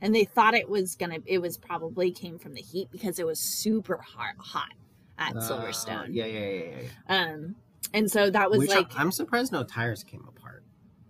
[0.00, 3.26] And they thought it was gonna, it was probably came from the heat because it
[3.26, 4.72] was super hot, hot
[5.18, 6.08] at Uh, Silverstone.
[6.10, 6.64] yeah, yeah, yeah,
[7.08, 7.32] yeah.
[7.32, 7.54] Um,
[7.94, 10.41] and so that was Which like, I, am surprised no tires came apart.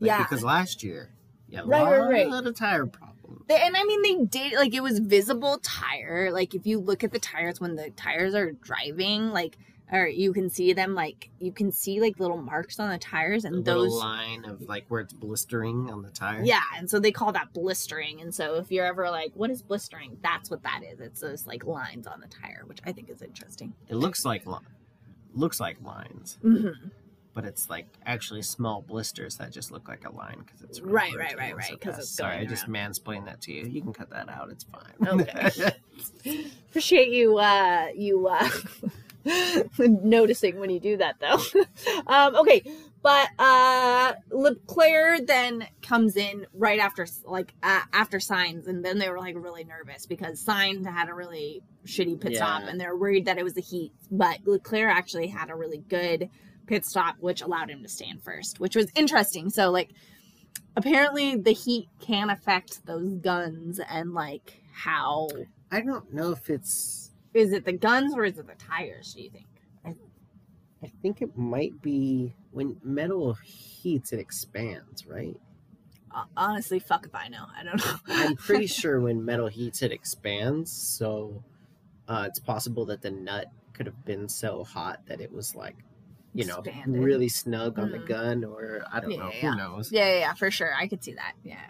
[0.03, 0.23] Like, Yeah.
[0.23, 1.11] because last year,
[1.49, 2.47] yeah, Right, lot right, right.
[2.47, 3.45] of tire problems.
[3.49, 6.31] They- and I mean, they did like it was visible tire.
[6.33, 9.59] Like if you look at the tires when the tires are driving, like
[9.93, 13.45] or you can see them, like you can see like little marks on the tires,
[13.45, 16.43] and those, line of like where it's blistering on the tire.
[16.43, 16.61] yeah.
[16.79, 18.21] And so they call that blistering.
[18.23, 20.17] And so if you're ever like, what is blistering?
[20.23, 20.99] That's what that is.
[21.01, 23.75] It's those like lines on the tire, which I think is interesting.
[23.89, 24.57] it looks like li-
[25.35, 26.39] looks like lines.
[26.41, 26.69] hmm
[27.35, 30.95] but it's like actually small blisters that just look like a line because it's really
[30.95, 31.99] Right, right, right, right, a 'cause test.
[32.01, 33.65] it's Sorry, I just mansplained that to you.
[33.67, 34.51] You can cut that out.
[34.51, 34.93] It's fine.
[35.21, 35.73] Okay.
[36.71, 38.49] Appreciate you uh you uh
[39.79, 41.39] noticing when you do that though.
[42.07, 42.63] um okay,
[43.03, 49.09] but uh Leclerc then comes in right after like uh, after Sainz and then they
[49.09, 52.69] were like really nervous because Sainz had a really shitty pit stop Yeah.
[52.71, 56.31] and they're worried that it was the heat, but Leclerc actually had a really good
[56.67, 59.51] pit stop which allowed him to stand first, which was interesting.
[59.51, 59.91] So like
[60.77, 65.29] apparently the heat can affect those guns and like how
[65.71, 67.11] I don't know if it's.
[67.35, 69.47] is it the guns or is it the tires do you think
[70.85, 75.37] I think it might be when metal heats, it expands, right?
[76.15, 79.81] Uh, honestly fuck if i know i don't know I'm pretty sure when metal heats,
[79.81, 80.71] it expands.
[80.71, 81.43] So
[82.07, 85.77] uh, it's possible that the nut could have been so hot that it was like,
[86.35, 87.03] you know, Expanded.
[87.03, 88.07] really snug on the Mhm.
[88.07, 89.31] gun, or I don't know.
[89.31, 89.51] Yeah, yeah.
[89.51, 89.93] Who knows?
[89.93, 91.69] yeah, yeah yeah for sure i could see that yeah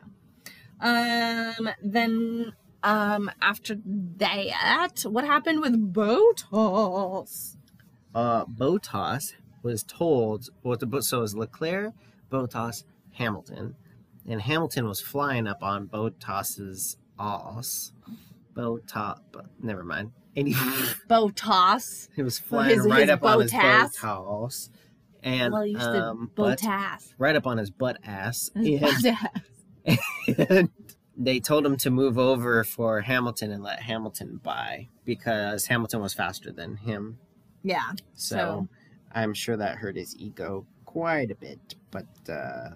[0.80, 7.56] um then um after that what happened with bottas
[8.14, 11.94] Uh, Bottas was told, well, the, so was Leclerc,
[12.30, 13.74] Bottas, Hamilton.
[14.28, 17.92] And Hamilton was flying up on Bottas's ass.
[18.54, 20.12] Bottas, but never mind.
[20.36, 20.54] And he,
[21.10, 24.70] bottas he was flying his- right his up on his bottas.
[25.22, 28.50] And well um, butt- bottas right up on his butt ass.
[28.56, 29.18] His And,
[29.86, 30.48] bottas.
[30.48, 30.70] and
[31.16, 36.14] they told him to move over for Hamilton and let Hamilton by because Hamilton was
[36.14, 37.18] faster than him.
[37.62, 38.68] yeah So, So-
[39.14, 41.74] I'm sure that hurt his ego quite a bit.
[41.90, 42.70] But uh,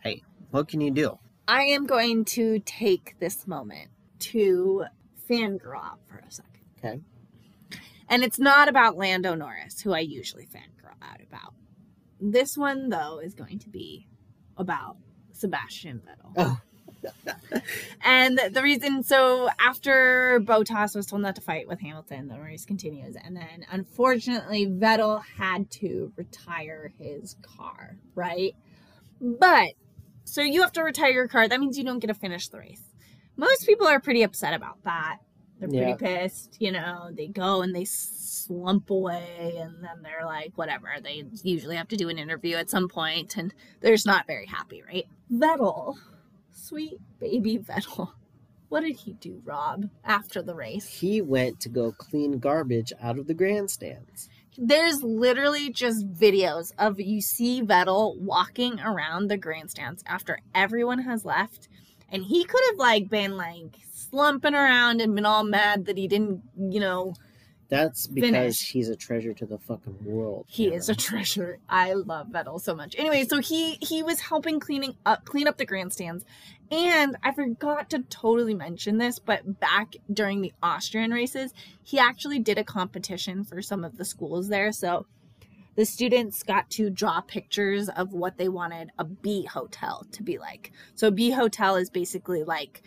[0.00, 1.18] hey, what can you do?
[1.46, 3.90] I am going to take this moment
[4.20, 4.84] to
[5.28, 6.53] fangirl out for a second.
[6.84, 7.00] Okay.
[8.08, 11.54] And it's not about Lando Norris, who I usually fangirl out about.
[12.20, 14.06] This one, though, is going to be
[14.56, 14.96] about
[15.32, 16.32] Sebastian Vettel.
[16.36, 16.60] Oh.
[18.04, 22.64] and the reason, so after Bottas was told not to fight with Hamilton, the race
[22.64, 23.16] continues.
[23.16, 28.54] And then unfortunately, Vettel had to retire his car, right?
[29.20, 29.70] But
[30.24, 31.48] so you have to retire your car.
[31.48, 32.82] That means you don't get to finish the race.
[33.36, 35.18] Most people are pretty upset about that.
[35.70, 36.56] They're pretty pissed.
[36.60, 40.88] You know, they go and they slump away, and then they're like, whatever.
[41.02, 44.46] They usually have to do an interview at some point, and they're just not very
[44.46, 45.06] happy, right?
[45.32, 45.96] Vettel,
[46.52, 48.12] sweet baby Vettel.
[48.68, 50.86] What did he do, Rob, after the race?
[50.86, 54.28] He went to go clean garbage out of the grandstands.
[54.56, 61.24] there's literally just videos of you see Vettel walking around the grandstands after everyone has
[61.24, 61.68] left.
[62.14, 66.06] And he could have like been like slumping around and been all mad that he
[66.08, 67.14] didn't, you know,
[67.68, 68.70] That's because Finish.
[68.70, 70.46] he's a treasure to the fucking world.
[70.48, 71.58] he is a treasure.
[71.68, 72.94] I love Vettel so much.
[72.96, 76.24] Anyway, so he he was helping cleaning up clean up the grandstands.
[76.70, 82.38] And I forgot to totally mention this, but back during the Austrian races, he actually
[82.38, 84.72] did a competition for some of the schools there.
[84.72, 85.06] So
[85.76, 90.38] the students got to draw pictures of what they wanted a bee hotel to be
[90.38, 90.72] like.
[90.94, 92.82] So bee hotel is basically like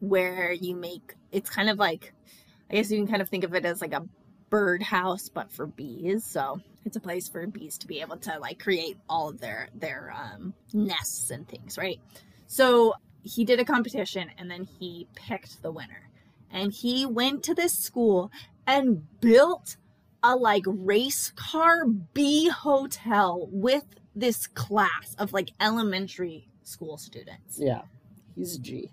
[0.00, 2.12] where you make it's kind of like
[2.70, 4.06] I guess you can kind of think of it as like a
[4.50, 6.24] birdhouse but for bees.
[6.24, 9.68] So it's a place for bees to be able to like create all of their
[9.74, 12.00] their um nests and things, right?
[12.46, 16.08] So he did a competition and then he picked the winner.
[16.50, 18.30] And he went to this school
[18.66, 19.76] and built
[20.22, 27.58] a like race car B hotel with this class of like elementary school students.
[27.58, 27.82] Yeah,
[28.34, 28.90] he's a G.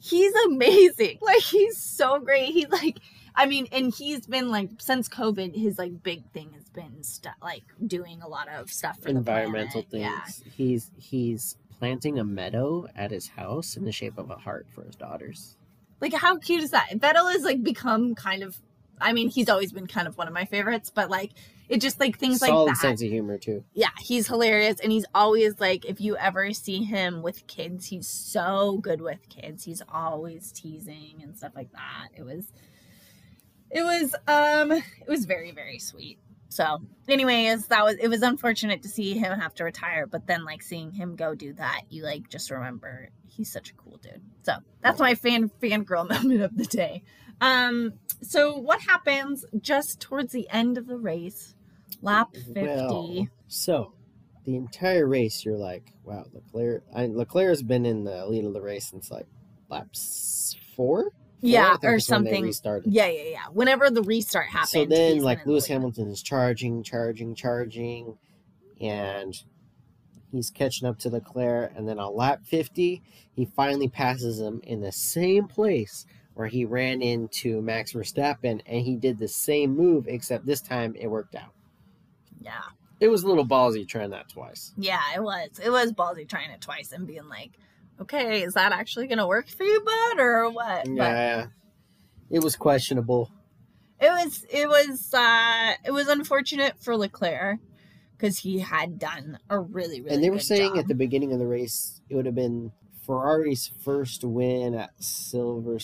[0.00, 1.18] He's amazing.
[1.22, 2.50] Like he's so great.
[2.50, 2.98] He's like
[3.34, 7.34] I mean, and he's been like since COVID, his like big thing has been stuff
[7.42, 10.42] like doing a lot of stuff for Environmental things.
[10.54, 14.84] He's he's planting a meadow at his house in the shape of a heart for
[14.84, 15.56] his daughters.
[16.00, 16.90] Like how cute is that?
[16.94, 18.58] Vettel has like become kind of
[19.02, 21.32] I mean, he's always been kind of one of my favorites, but like
[21.68, 22.80] it just like things Solid like that.
[22.80, 23.64] sense of humor too.
[23.72, 28.06] Yeah, he's hilarious and he's always like if you ever see him with kids, he's
[28.08, 29.64] so good with kids.
[29.64, 32.08] He's always teasing and stuff like that.
[32.16, 32.52] It was
[33.70, 36.18] it was um it was very very sweet.
[36.52, 40.44] So, anyways, that was it was unfortunate to see him have to retire, but then
[40.44, 44.20] like seeing him go do that, you like just remember he's such a cool dude.
[44.42, 47.04] So, that's my fan fangirl moment of the day.
[47.40, 51.54] Um so what happens just towards the end of the race?
[52.02, 52.60] Lap 50.
[52.60, 53.94] Well, so
[54.44, 56.84] the entire race, you're like, wow, Leclerc.
[56.94, 59.26] I, Leclerc has been in the lead of the race since like
[59.70, 61.12] laps four.
[61.42, 62.44] Yeah, or is when they something.
[62.44, 62.92] restarted.
[62.92, 63.44] Yeah, yeah, yeah.
[63.52, 64.68] Whenever the restart happened.
[64.68, 65.66] So then, like been in the Lewis.
[65.66, 68.16] Hamilton is charging, charging, charging,
[68.80, 69.34] and
[70.30, 71.72] he's catching up to Leclerc.
[71.76, 73.02] And then on lap 50,
[73.34, 78.82] he finally passes him in the same place where he ran into Max Verstappen, and
[78.82, 81.52] he did the same move, except this time it worked out.
[82.40, 82.62] Yeah.
[83.00, 84.72] It was a little ballsy trying that twice.
[84.78, 85.60] Yeah, it was.
[85.62, 87.50] It was ballsy trying it twice and being like,
[88.02, 90.84] okay, is that actually going to work for you, bud, or what?
[90.84, 91.46] But Yeah,
[92.30, 93.30] it was questionable.
[94.00, 97.58] it was, it was, uh, it was unfortunate for Leclerc
[98.16, 100.78] because he had done a really, really and they were saying job.
[100.78, 102.72] at the beginning of the race it would have been
[103.04, 105.78] Ferrari's first win at Silver.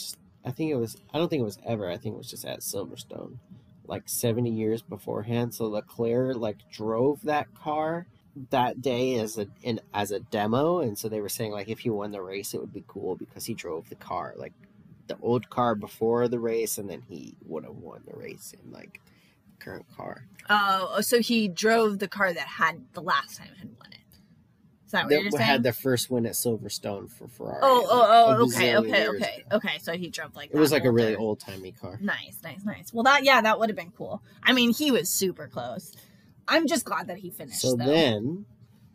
[0.45, 0.97] I think it was.
[1.13, 1.91] I don't think it was ever.
[1.91, 3.39] I think it was just at Silverstone,
[3.87, 5.53] like seventy years beforehand.
[5.53, 8.07] So Leclerc like drove that car
[8.51, 11.81] that day as a in as a demo, and so they were saying like if
[11.81, 14.53] he won the race, it would be cool because he drove the car like
[15.07, 18.71] the old car before the race, and then he would have won the race in
[18.71, 19.01] like
[19.59, 20.25] the current car.
[20.49, 23.99] Oh, oh so he drove the car that had the last time had won it.
[24.89, 25.45] Is that what That you're saying?
[25.45, 27.61] had the first win at Silverstone for Ferrari.
[27.63, 29.57] oh, oh, oh, okay, okay, okay, ago.
[29.57, 29.79] okay.
[29.83, 31.99] So he drove like It was like a really old timey car.
[32.01, 32.93] Nice, nice, nice.
[32.93, 34.23] Well, that yeah, that would have been cool.
[34.43, 35.95] I mean, he was super close.
[36.49, 37.61] I'm just glad that he finished.
[37.61, 37.85] So though.
[37.85, 38.47] then,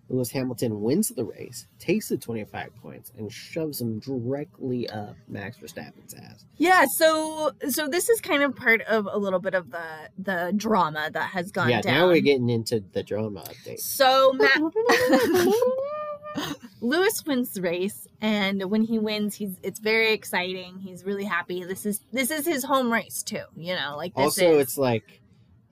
[0.10, 5.58] Lewis Hamilton wins the race, takes the 25 points, and shoves him directly up Max
[5.58, 6.46] Verstappen's ass.
[6.58, 10.54] yeah, so so this is kind of part of a little bit of the the
[10.56, 11.94] drama that has gone yeah, down.
[11.94, 13.80] now we're getting into the drama update.
[13.80, 14.60] So Max
[16.82, 20.80] Lewis wins the race, and when he wins, he's it's very exciting.
[20.80, 21.64] He's really happy.
[21.64, 23.44] This is this is his home race too.
[23.56, 25.22] You know, like this also, is, it's like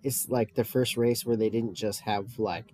[0.03, 2.73] it's like the first race where they didn't just have like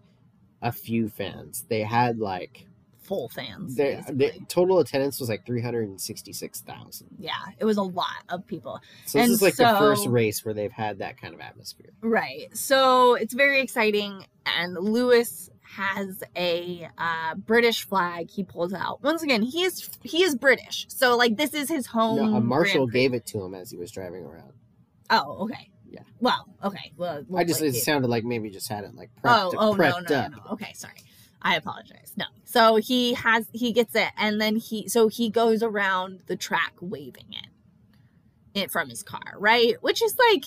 [0.62, 2.66] a few fans; they had like
[3.08, 3.76] full fans.
[3.76, 7.08] their the total attendance was like 366,000.
[7.20, 8.80] yeah, it was a lot of people.
[9.06, 11.92] So this And is like the first race where they've had that kind of atmosphere.
[12.02, 12.56] Right.
[12.56, 14.26] So it's very exciting.
[14.46, 19.02] And Lewis has a uh, British flag he pulls out.
[19.04, 20.86] Once again, he is he is British.
[20.90, 22.32] So like this is his home.
[22.32, 24.52] No, a marshal gave it to him as he was driving around.
[25.10, 25.70] Oh, okay.
[25.90, 26.02] Yeah.
[26.20, 26.92] Well, okay.
[26.98, 29.90] Well, I just it sounded like maybe just had it like prepped, Oh, oh no,
[29.90, 30.32] no, no, up.
[30.32, 30.38] no.
[30.54, 31.02] Okay, sorry.
[31.42, 32.14] I apologize.
[32.18, 32.26] No.
[32.46, 36.74] So he has he gets it and then he so he goes around the track
[36.82, 38.60] waving it.
[38.60, 39.76] It from his car, right?
[39.82, 40.46] Which is like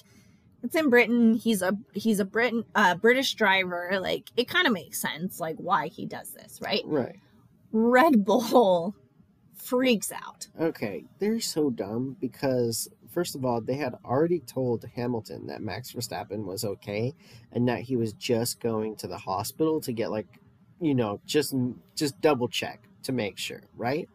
[0.62, 1.34] it's in Britain.
[1.34, 3.98] He's a he's a Britain uh British driver.
[4.00, 6.82] Like it kind of makes sense like why he does this, right?
[6.84, 7.16] Right.
[7.72, 8.96] Red Bull
[9.54, 10.48] freaks out.
[10.60, 15.92] Okay, they're so dumb because first of all, they had already told Hamilton that Max
[15.92, 17.14] Verstappen was okay
[17.52, 20.26] and that he was just going to the hospital to get like,
[20.80, 21.54] you know, just
[21.96, 24.08] just double check to make sure, right?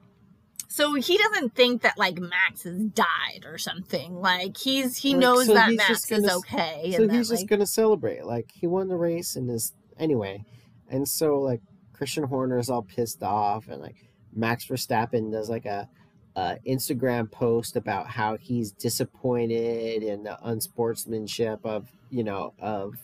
[0.67, 4.15] So he doesn't think that like Max has died or something.
[4.19, 6.91] Like he's he Like, knows so that Max just is gonna- okay.
[6.95, 8.25] so he's that, just like, gonna celebrate.
[8.25, 10.43] Like he won the race and is anyway.
[10.89, 11.61] And so like
[11.93, 13.95] Christian Horner is all pissed off and like
[14.33, 15.87] Max Verstappen does like a,
[16.35, 22.95] a Instagram post about how he's disappointed in the unsportsmanship of you know of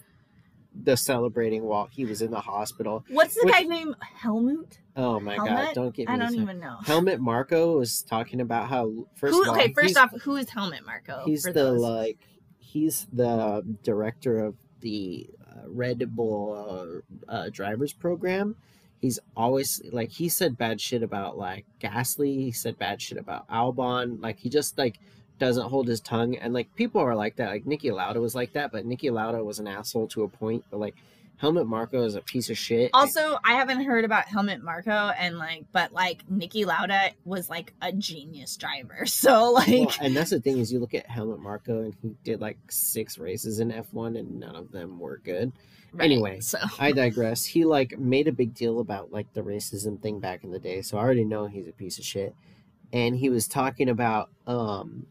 [0.84, 3.04] the celebrating while he was in the hospital.
[3.10, 3.96] What's the Which- guy's name?
[4.00, 4.80] Helmut?
[4.96, 5.74] Oh my god!
[5.74, 6.14] Don't get me.
[6.14, 6.78] I don't even know.
[6.86, 10.86] Helmut Marko was talking about how first who, all okay, first off, who is Helmut
[10.86, 11.24] Marko?
[11.26, 11.82] he's the those?
[11.82, 12.18] like
[12.60, 18.56] he's the director of the uh, Red Bull uh, uh, drivers program.
[19.02, 22.36] He's always like he said bad shit about like Gasly.
[22.36, 24.22] He said bad shit about Albon.
[24.22, 25.00] Like he just like
[25.40, 26.36] doesn't hold his tongue.
[26.38, 27.50] And like people are like that.
[27.50, 30.64] Like Niki Lauda was like that, but Niki Lauda was an asshole to a point.
[30.70, 30.96] But like
[31.42, 32.92] Helmut Marko is a piece of shit.
[32.94, 37.74] Also, I haven't heard about Helmut Marko and like, but like Niki Lauda was like
[37.82, 39.06] a genius driver.
[39.08, 42.16] So like, Well, and that's the thing is you look at Helmut Marko and he
[42.24, 45.52] did like six races in F1 and none of them were good.
[45.94, 46.40] right, anyway.
[46.42, 47.44] so I digress.
[47.44, 50.84] He like made a big deal about like the racism thing back in the day,
[50.84, 52.36] so I already know he's a piece of shit.
[52.94, 55.08] And he was talking about um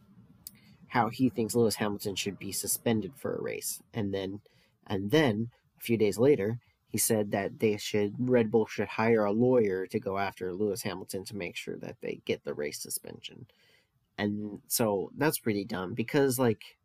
[0.88, 3.82] how he thinks Lewis Hamilton should be suspended for a race.
[3.92, 4.40] And then
[4.86, 9.24] and then a few days later, he said that they should Red Bull should hire
[9.24, 12.80] a lawyer to go after Lewis Hamilton to make sure that they get the race
[12.80, 13.46] suspension.
[14.18, 16.76] And so that's pretty dumb because like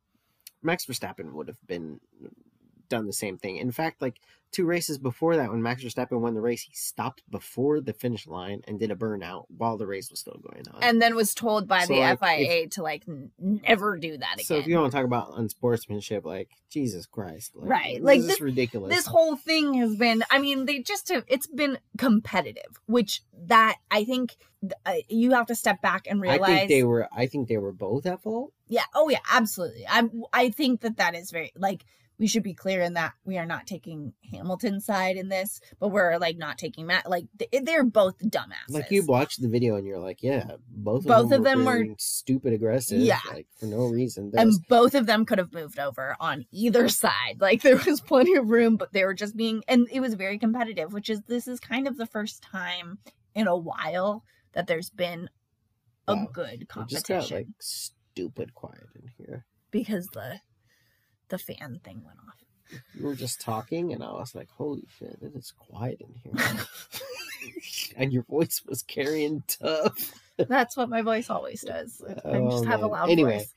[0.61, 1.99] Max Verstappen would have been
[2.89, 3.57] done the same thing.
[3.57, 4.19] In fact, like
[4.51, 8.25] two races before that, when Max Verstappen won the race, he stopped before the finish
[8.25, 10.81] line and did a burnout while the race was still going on.
[10.81, 13.03] and then was told by So, the like, FIA to like
[13.37, 14.45] never do that again.
[14.45, 18.19] so if you want to talk about unsportsmanship, like Jesus Christ, like, Right, this like,
[18.19, 18.95] is this- ridiculous.
[18.95, 23.77] this whole thing has been i mean they just have it's been competitive which that
[23.91, 24.35] i think
[24.85, 27.07] uh, you have to step back and I realize think they were.
[27.15, 28.51] I think they were both at fault.
[28.67, 31.85] yeah oh yeah absolutely i i think that that is very like
[32.17, 35.89] we should be clear in that we are not taking Hamilton's side in this, but
[35.89, 37.09] we're like not taking Matt.
[37.09, 37.25] Like
[37.63, 38.69] they're both dumbasses.
[38.69, 41.65] Like you watched the video and you're like, yeah, both of Both them of them
[41.65, 43.19] were were- stupid aggressive, Yeah.
[43.33, 44.31] like for no reason.
[44.31, 47.37] There and was- both of them could have moved over on either side.
[47.39, 50.37] Like there was plenty of room, but they were just being, and it was very
[50.39, 50.93] competitive.
[50.93, 52.99] Which is this is kind of the first time
[53.33, 55.29] in a while that there's been
[56.07, 56.27] a Wow.
[56.31, 59.45] good it just competition got like stupid quiet in here.
[59.71, 60.39] because the
[61.29, 62.81] the fan thing went off.
[62.93, 66.33] You were just talking, and I was like, "Holy shit, it is quiet in here."
[67.97, 70.13] and your voice was carrying tough.
[70.37, 72.01] That's what my voice always does.
[72.25, 73.37] I Oh, just have a loud Anyway.
[73.39, 73.53] voice.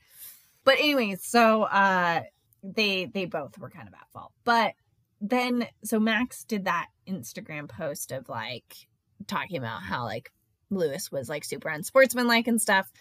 [0.63, 2.21] But anyways, so uh
[2.63, 4.31] they they both were kind of at fault.
[4.43, 4.73] But
[5.21, 8.87] then so Max did that Instagram post of like
[9.27, 10.31] talking about how like
[10.69, 12.91] Lewis was like super unsportsmanlike and stuff.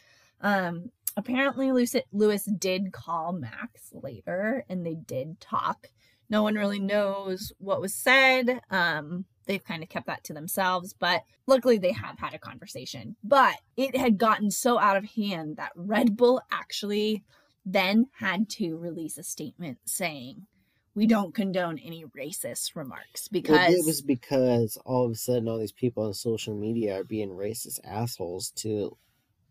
[0.40, 5.88] Um apparently Lewis Lewis did call Max later and they did talk.
[6.30, 8.60] No one really knows what was said.
[8.70, 13.16] Um they've kind of kept that to themselves, but luckily they have had a conversation.
[13.24, 17.24] But it had gotten so out of hand that Red Bull actually
[17.66, 20.46] then had to release a statement saying
[20.94, 25.48] we don't condone any racist remarks because Well, it was because all of a sudden
[25.48, 28.96] all these people on social media are being racist assholes to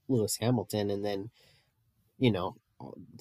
[0.07, 1.29] Lewis Hamilton, and then
[2.17, 2.55] you know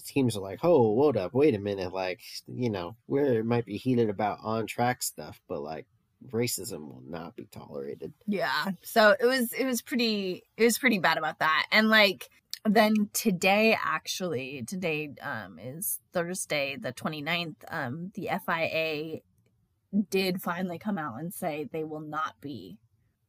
[0.04, 3.66] teams are like, "Oh, hold up, wait a minute!" Like you know, where it might
[3.66, 5.86] be heated about on track stuff, but like
[6.30, 8.12] racism will not be tolerated.
[8.26, 8.72] Yeah.
[8.82, 11.66] So it was it was pretty it was pretty bad about that.
[11.70, 12.28] And like
[12.64, 19.20] then today actually today um is Thursday the 29th um the FIA
[20.10, 22.78] did finally come out and say they will not be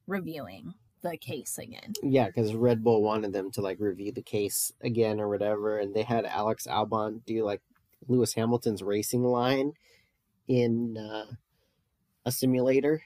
[0.07, 1.93] reviewing the case again.
[2.03, 5.93] Yeah, because Red Bull wanted them to like review the case again or whatever, and
[5.95, 7.61] they had Alex Albon do like
[8.07, 9.73] Lewis Hamilton's racing line
[10.47, 11.25] in uh,
[12.25, 13.01] a simulator,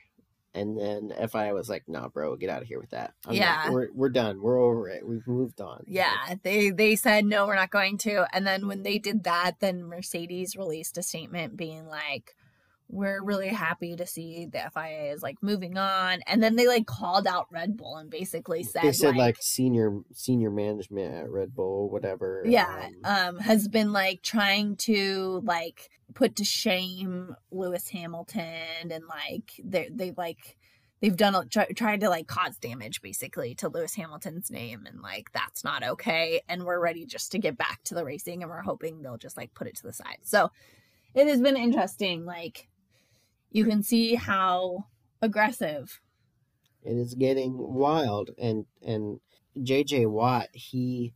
[0.54, 3.14] and then FIA was like, "Nah, bro, get out of here with that.
[3.26, 3.70] I'm not- Yeah.
[3.72, 4.42] we're we're done.
[4.42, 5.08] We're over it.
[5.08, 8.26] We've moved on." Yeah, they they said no, we're not going to.
[8.34, 12.36] And then when they did that, then Mercedes released a statement being like,
[12.92, 16.86] "We're really happy to see the FIA is like moving on." And then they like
[16.86, 21.56] called out Red Bull and basically said, they said like, senior senior management at Red
[21.56, 22.44] Bull, whatever.
[22.46, 29.04] yeah, um, um, has been like trying to like put to shame Lewis Hamilton and
[29.08, 30.58] like they they like
[31.02, 35.02] they've done a, try, tried to like cause damage basically to Lewis Hamilton's name and
[35.02, 38.50] like that's not okay and we're ready just to get back to the racing and
[38.50, 40.20] we're hoping they'll just like put it to the side.
[40.24, 40.52] So
[41.14, 42.68] it has been interesting like
[43.52, 44.86] you can see how
[45.22, 46.02] aggressive
[46.84, 49.20] it is getting wild and and
[49.60, 51.14] jj watt he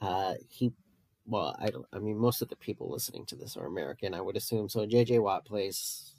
[0.00, 0.72] uh he
[1.26, 4.20] well i don't i mean most of the people listening to this are american i
[4.20, 4.68] would assume.
[4.68, 6.14] So jj watt plays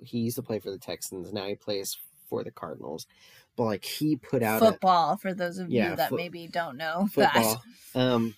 [0.00, 1.96] he used to play for the texans now he plays
[2.28, 3.06] for the cardinals.
[3.56, 6.46] But like he put out a, football for those of Yeah, you that foot- maybe
[6.46, 7.62] don't know football.
[7.94, 8.34] Um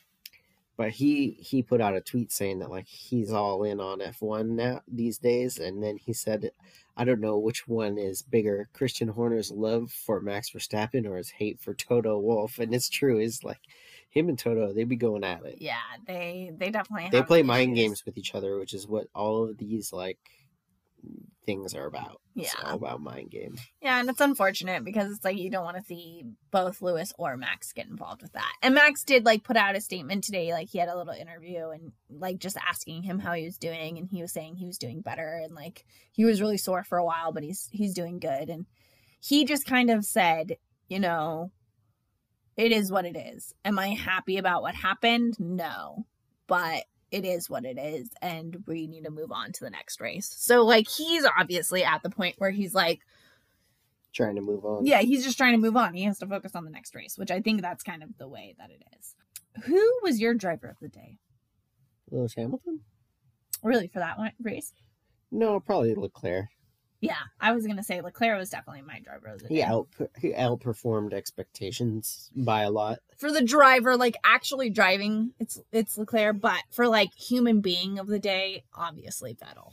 [0.81, 4.47] but he he put out a tweet saying that like he's all in on f1
[4.49, 6.51] now these days and then he said
[6.97, 11.29] i don't know which one is bigger christian horner's love for max verstappen or his
[11.29, 13.61] hate for toto wolff and it's true is like
[14.09, 15.57] him and toto they be going at it.
[15.61, 15.77] Yeah,
[16.07, 17.47] they they definitely they play issues.
[17.47, 20.19] mind games with each other which is what all of these like
[21.47, 22.69] things are about it's Yeah.
[22.71, 25.83] all about mind games Yeah, and it's unfortunate because it's like you don't want to
[25.83, 28.53] see both Lewis or Max get involved with that.
[28.63, 31.69] And Max did like put out a statement today, like he had a little interview
[31.71, 34.79] and like just asking him how he was doing, and he was saying he was
[34.79, 38.19] doing better and like he was really sore for a while, but he's he's doing
[38.19, 38.49] good.
[38.51, 38.67] And
[39.21, 40.57] he just kind of said,
[40.89, 41.51] you know,
[42.57, 43.55] it is what it is.
[43.65, 45.37] Am I happy about what happened?
[45.39, 46.05] No.
[46.47, 50.01] But it is what it is and we need to move on to the next
[50.01, 50.33] race.
[50.39, 53.01] So like he's obviously at the point where he's like
[54.13, 55.95] trying to move on yeah, he's just trying to move on.
[55.95, 58.29] He has to focus on the next race, which I think that's kind of the
[58.29, 59.15] way that it is.
[59.65, 61.19] Who was your driver of the day?
[62.11, 62.81] lewis hamilton
[63.63, 64.73] Really for that one race?
[65.31, 66.47] no probably leclerc
[67.01, 69.55] Yeah, I was gonna say Leclerc was definitely my driver of the day.
[69.55, 69.89] he out
[70.19, 76.41] he outperformed expectations by a lot For the driver, like actually driving, it's it's Leclerc,
[76.41, 79.73] but for like human being of the day, obviously Vettel.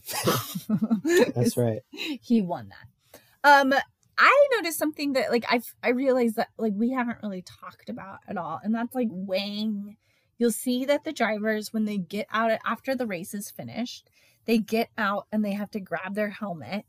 [1.34, 3.20] that's right he won that.
[3.44, 3.74] Um,
[4.18, 8.20] I noticed something that like I I realized that like we haven't really talked about
[8.28, 9.98] at all, and that's like weighing.
[10.38, 14.10] You'll see that the drivers when they get out after the race is finished,
[14.46, 16.86] they get out and they have to grab their helmet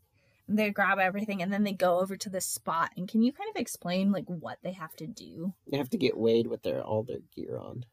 [0.48, 2.90] they grab everything and then they go over to the spot.
[2.96, 5.98] And can you kind of explain like what they have to do They have to
[5.98, 7.84] get weighed with their all their gear on.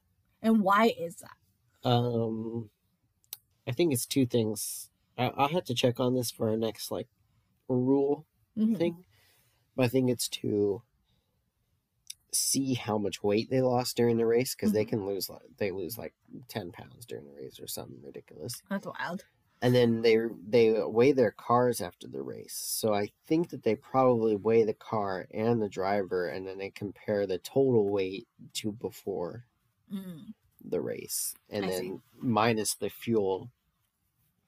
[0.41, 1.89] and why is that?
[1.89, 2.69] Um,
[3.67, 4.89] I think it's two things.
[5.17, 7.07] I, I'll have to check on this for our next like
[7.67, 8.25] rule
[8.57, 8.77] Mhm.
[8.77, 9.05] thing.
[9.75, 10.81] But I think it's to
[12.31, 14.89] see how much weight they lost during the race because they Mhm.
[14.89, 16.13] can lose like they lose like
[16.47, 18.61] ten pounds during the race or something ridiculous.
[18.69, 19.25] That's wild.
[19.61, 22.53] And then they they weigh their cars after the race.
[22.53, 26.69] So I think that they probably weigh the car and the driver, and then they
[26.69, 29.45] compare the total weight to before
[29.91, 30.33] Mm.
[30.63, 31.93] the race, and I then see.
[32.19, 33.51] minus the fuel.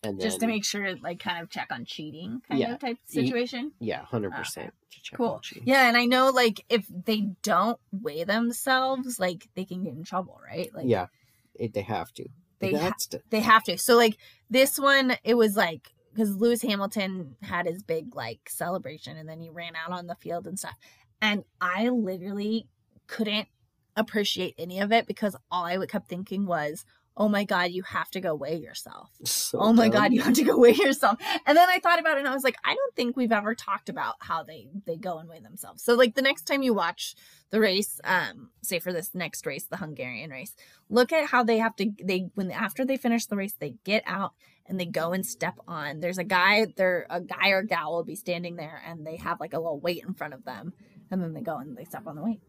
[0.04, 2.74] And Just to make sure, like, kind of check on cheating, kind Yeah.
[2.74, 3.72] of type situation.
[3.80, 4.74] yeah, hundred percent.
[5.04, 5.42] to Cool.
[5.64, 10.04] Yeah, and I know, like, if they don't weigh themselves, like, they can get in
[10.04, 10.74] trouble, right?
[10.74, 11.08] Like, yeah,
[11.56, 12.28] it, they have to.
[12.60, 13.22] They They ha- to.
[13.30, 13.78] they have to.
[13.78, 14.18] So like
[14.50, 19.40] this one, it was like because Lewis Hamilton had his big like celebration and then
[19.40, 20.76] he ran out on the field and stuff.
[21.22, 22.68] And I literally
[23.08, 23.48] couldn't
[23.96, 26.86] appreciate any of it because all I kept thinking was,
[27.20, 29.10] oh my God, you have to go weigh yourself.
[29.24, 30.04] So oh my dumb.
[30.04, 31.18] God, you have to go weigh yourself.
[31.48, 33.56] And then I thought about it and I was like, I don't think we've ever
[33.56, 35.84] talked about how they they go and weigh themselves.
[35.84, 37.16] So like the next time you watch
[37.50, 40.54] the race, um, say for this next race, the Hungarian race,
[40.90, 44.04] look at how they have to they when after they finish the race, they get
[44.06, 44.34] out
[44.68, 46.02] and they go and step on.
[46.02, 49.40] There's a guy, there a guy or gal will be standing there and they have
[49.40, 50.74] like a little weight in front of them,
[51.10, 52.42] and then they go and they step on the weight.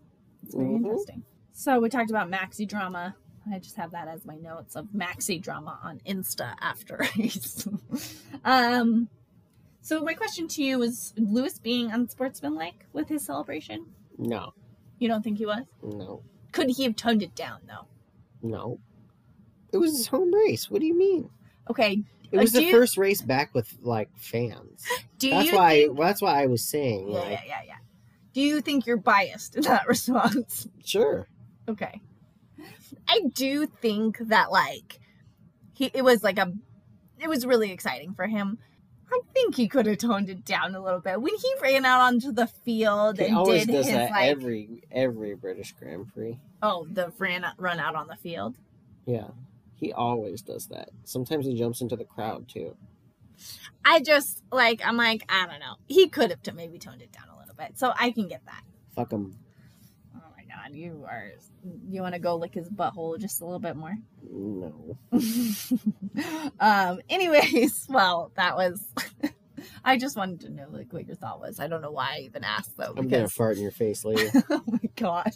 [0.43, 0.77] It's very Mhm.
[0.77, 1.25] interesting.
[1.53, 3.17] So we talked about maxi drama.
[3.53, 7.67] I just have that as my notes of maxi drama on Insta after race.
[8.45, 9.09] um,
[9.83, 13.87] so my question to you is: Lewis being unsportsmanlike with his celebration?
[14.19, 14.53] No,
[14.99, 15.65] You don't think he was?
[15.83, 16.23] no,
[16.53, 17.87] Could he have toned it down though?
[18.43, 18.79] no.
[19.71, 20.71] It was his home race.
[20.71, 21.29] What do you mean?
[21.69, 22.03] Okay.
[22.33, 24.83] It Uh, was do the you- first race back with like fans.
[25.19, 25.57] Do That's you?
[25.59, 25.75] why.
[25.85, 27.09] think- That's why I was saying.
[27.11, 27.75] yeah, like, yeah, yeah, yeah.
[28.33, 30.67] Do you think you're biased in that response?
[30.85, 31.29] sure.
[31.69, 32.01] Okay.
[33.09, 35.01] I do think that like
[35.73, 36.53] he it was like a
[37.21, 38.59] it was really exciting for him.
[39.11, 42.03] I think he could have toned it down a little bit when he ran out
[42.03, 46.09] onto the field He and always did does his that like every every British Grand
[46.13, 46.39] Prix.
[46.63, 48.57] oh the ran run out on the field.
[49.07, 49.29] Yeah,
[49.75, 50.91] he always does that.
[51.05, 52.77] Sometimes he jumps into the crowd too.
[53.85, 55.77] I just like I'm like I don't know.
[55.87, 58.45] He could have to maybe toned it down a little bit, so I can get
[58.45, 58.63] that.
[58.95, 59.39] Fuck him.
[60.49, 61.33] God, you are
[61.89, 63.95] you want to go lick his butthole just a little bit more?
[64.31, 64.99] No.
[66.61, 68.83] um anyways well that was
[69.85, 72.21] i just wanted to know like what your thought was i don't know why i
[72.21, 74.31] even asked though I'm gonna fart in your face later.
[74.51, 75.31] oh my god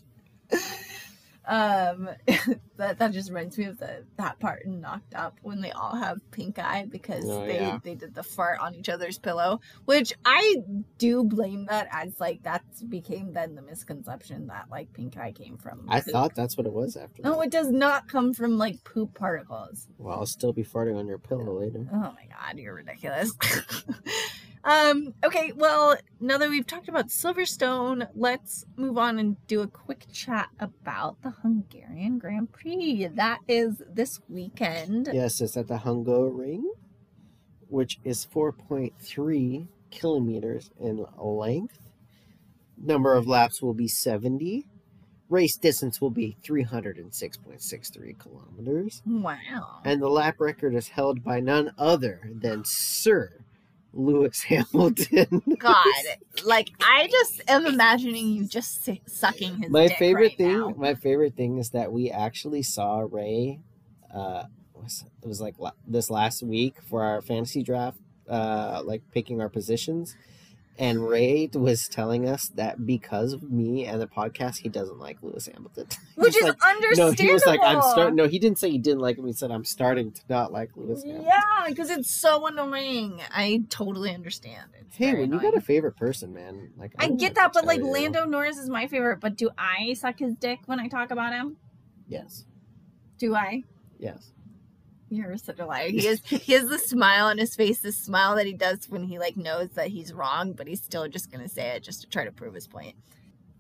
[1.47, 2.09] um
[2.77, 5.97] that that just reminds me of the that part in knocked up when they all
[5.97, 7.79] have pink eye because Oh, they yeah.
[7.83, 10.57] they did the fart on each other's pillow which i
[10.99, 15.57] do blame that as like that became then the misconception that like pink eye came
[15.59, 16.13] from I poop.
[16.13, 17.23] thought that's what it was after.
[17.23, 17.47] no that.
[17.47, 21.19] it does not come from like poop particles Well, I'll still be farting on your
[21.19, 21.87] pillow later.
[21.93, 23.33] Oh my god, you're ridiculous.
[24.65, 29.67] um, okay, well, now that we've talked about Silverstone, let's move on and do a
[29.67, 33.09] quick chat about the Hungarian Grand Prix.
[33.15, 35.09] That is this weekend.
[35.13, 36.63] Yes, it's at the Hungaroring,
[37.69, 41.79] which is 4.3 kilometers in length.
[42.81, 44.67] Number of laps will be 70.
[45.29, 49.03] Race distance will be 306.63 kilometers.
[49.07, 49.81] Wow.
[49.85, 53.39] And the lap record is held by none other than Sir
[53.93, 55.43] Lewis Hamilton.
[55.59, 55.85] God,
[56.45, 60.75] like I just am imagining you just sucking his my dick favorite right thing now.
[60.77, 63.61] my favorite thing is that we actually saw ray
[64.15, 65.55] uh was- it was like
[65.87, 70.17] this last week for our fantasy draft uh like picking our positions
[70.79, 75.19] and ray was telling us that because of me and the podcast he doesn't like
[75.23, 77.13] lewis hamilton Which is like, understandable.
[77.17, 79.33] no he was like i'm starting no he didn't say he didn't like him he
[79.33, 83.21] said i'm starting to not like lewis hamilton Yeah, because it's so annoying.
[83.31, 84.71] I totally understand.
[84.81, 87.65] It's hey when you got a favorite person man like I don't get that, but
[87.67, 87.87] like you.
[87.87, 89.21] Lando Norris is my favorite.
[89.21, 91.57] But do I suck his dick when I talk about him?
[92.09, 92.45] yes
[93.19, 93.63] Do I?
[93.99, 94.33] yes
[95.15, 95.89] You're such a liar.
[95.91, 99.05] He has he has the smile on his face, the smile that he does when
[99.05, 102.09] he like knows that he's wrong, but he's still just gonna say it just to
[102.09, 102.97] try to prove his point.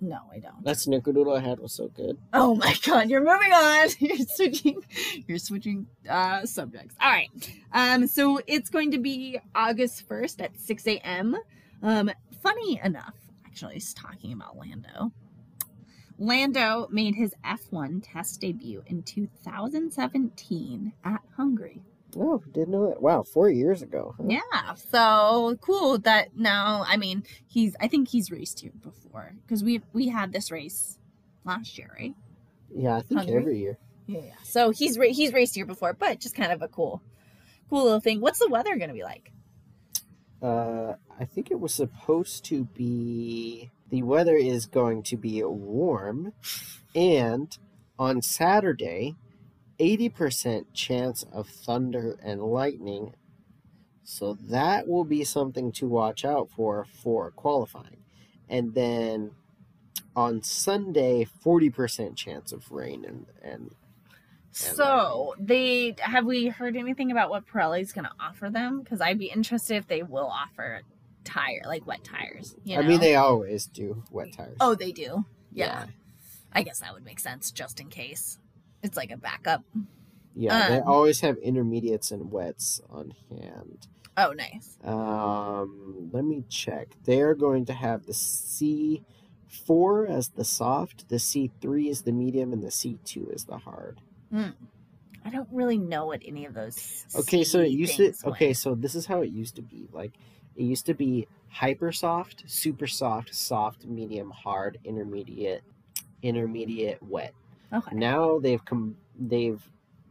[0.00, 0.64] No, I don't.
[0.64, 3.88] that snickerdoodle i had was so good Oh my god, you're moving on.
[4.00, 4.82] You're switching
[5.28, 6.96] you're switching uh subjects.
[7.00, 7.30] All right.
[7.72, 11.36] Um so it's going to be August 1st at 6 a.m.
[11.82, 12.10] Um
[12.42, 13.14] funny enough,
[13.46, 15.12] actually he's talking about Lando.
[16.18, 21.80] Lando made his F1 test debut in 2017 at Hungary.
[22.16, 24.24] oh didn't know that wow four years ago huh?
[24.28, 26.84] Yeah, so cool that now.
[26.86, 27.74] I mean, he's.
[27.80, 30.98] I think he's raced here before because we we had this race
[31.44, 32.14] last year, right?
[32.74, 33.36] Yeah, I think Hungry?
[33.36, 33.78] every year.
[34.06, 34.34] Yeah.
[34.42, 37.02] So he's ra- he's raced here before, but just kind of a cool,
[37.70, 38.20] cool little thing.
[38.20, 39.32] What's the weather going to be like?
[40.42, 43.70] Uh, I think it was supposed to be.
[43.90, 46.32] The weather is going to be warm,
[46.94, 47.56] and
[47.98, 49.16] on Saturday,
[49.82, 53.14] 80% chance of thunder and lightning.
[54.04, 58.04] So that will be something to watch out for for qualifying.
[58.48, 59.32] And then
[60.14, 63.74] on Sunday, 40% chance of rain and, and
[64.50, 68.82] So they have we heard anything about what Pirelli's going to offer them?
[68.82, 70.82] Because I'd be interested if they will offer
[71.24, 72.54] tire like wet tires.
[72.62, 72.82] You know?
[72.82, 74.56] I mean, they always do wet tires.
[74.60, 75.24] Oh, they do.
[75.52, 75.86] Yeah.
[76.52, 78.38] I guess that would make sense just in case.
[78.82, 79.64] It's like a backup.
[80.34, 83.86] Yeah, they Um, always have intermediates and wets on hand.
[84.16, 84.76] Oh, nice.
[84.84, 86.96] Um, let me check.
[87.04, 92.52] They are going to have the C4 as the soft, the C3 is the medium,
[92.52, 94.00] and the C2 is the hard.
[95.24, 97.06] I don't really know what any of those.
[97.14, 98.12] Okay, so it used to.
[98.26, 98.56] Okay, went.
[98.56, 99.88] so this is how it used to be.
[99.92, 100.12] Like,
[100.56, 105.62] it used to be hyper soft, super soft, soft, medium, hard, intermediate,
[106.22, 107.34] intermediate, wet.
[107.72, 107.96] Okay.
[107.96, 108.96] Now they've come.
[109.18, 109.62] They've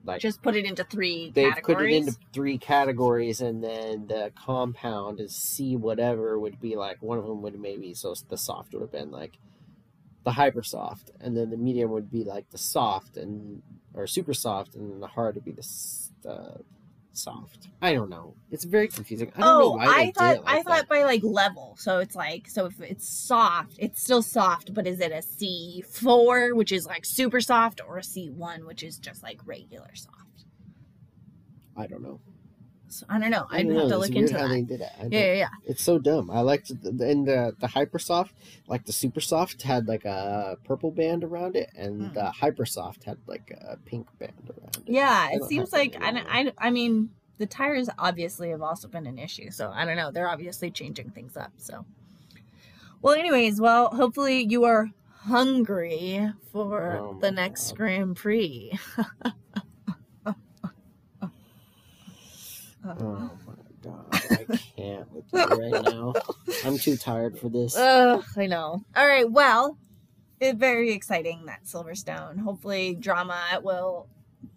[0.04, 1.78] like Just put it into three they've categories.
[1.78, 7.02] put it into three categories and then the compound is c whatever would be like
[7.02, 9.38] one of them would maybe so the soft would have been like
[10.24, 13.62] the hyper soft and then the medium would be like the soft and
[13.94, 16.58] or super soft and then the hard would be the uh,
[17.14, 20.16] soft i don't know it's very confusing i don't know oh, why they I did
[20.16, 20.90] thought like I thought that.
[20.90, 21.76] by like level.
[21.78, 25.84] So it's like so if it's soft, it's still soft, but is it a C
[25.88, 29.94] four, which is like super soft, or a C one, which is just like regular
[29.94, 30.46] soft?
[31.78, 32.20] i don't know
[32.92, 33.48] So I don't know.
[33.50, 34.50] I I'd don't have know, to look into how that.
[34.50, 35.50] they did it I Yeah, yeah, yeah.
[35.66, 36.30] It's so dumb.
[36.32, 38.34] I liked the and the the hyper soft,
[38.68, 42.14] like the super soft had like a purple band around it, and Hmm.
[42.14, 44.94] the hyper soft had like a pink band around it.
[44.94, 46.24] Yeah, it seems like I.
[46.28, 50.12] I, I mean the tires obviously have also been an issue, so I don't know.
[50.12, 51.52] They're obviously changing things up.
[51.58, 51.86] So,
[53.02, 54.90] well, anyways, well, hopefully you are
[55.24, 57.78] hungry for Oh the next God.
[57.78, 58.78] Grand Prix.
[62.84, 63.54] Oh my
[63.84, 66.14] god, I can't with you right now.
[66.66, 67.78] I'm too tired for this.
[67.78, 68.84] Ugh, I know.
[68.96, 69.78] All right, well,
[70.40, 72.40] it's very exciting that Silverstone.
[72.40, 74.08] Hopefully, drama will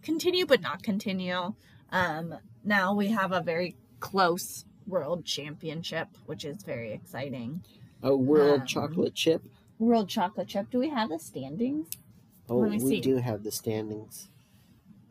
[0.02, 1.54] continue, but not continue.
[1.92, 7.62] Um, now we have a very close world championship, which is very exciting.
[8.02, 9.42] A world um, chocolate chip.
[9.78, 10.70] World chocolate chip.
[10.70, 11.88] Do we have the standings?
[12.48, 13.00] Oh, we see.
[13.00, 14.28] do have the standings.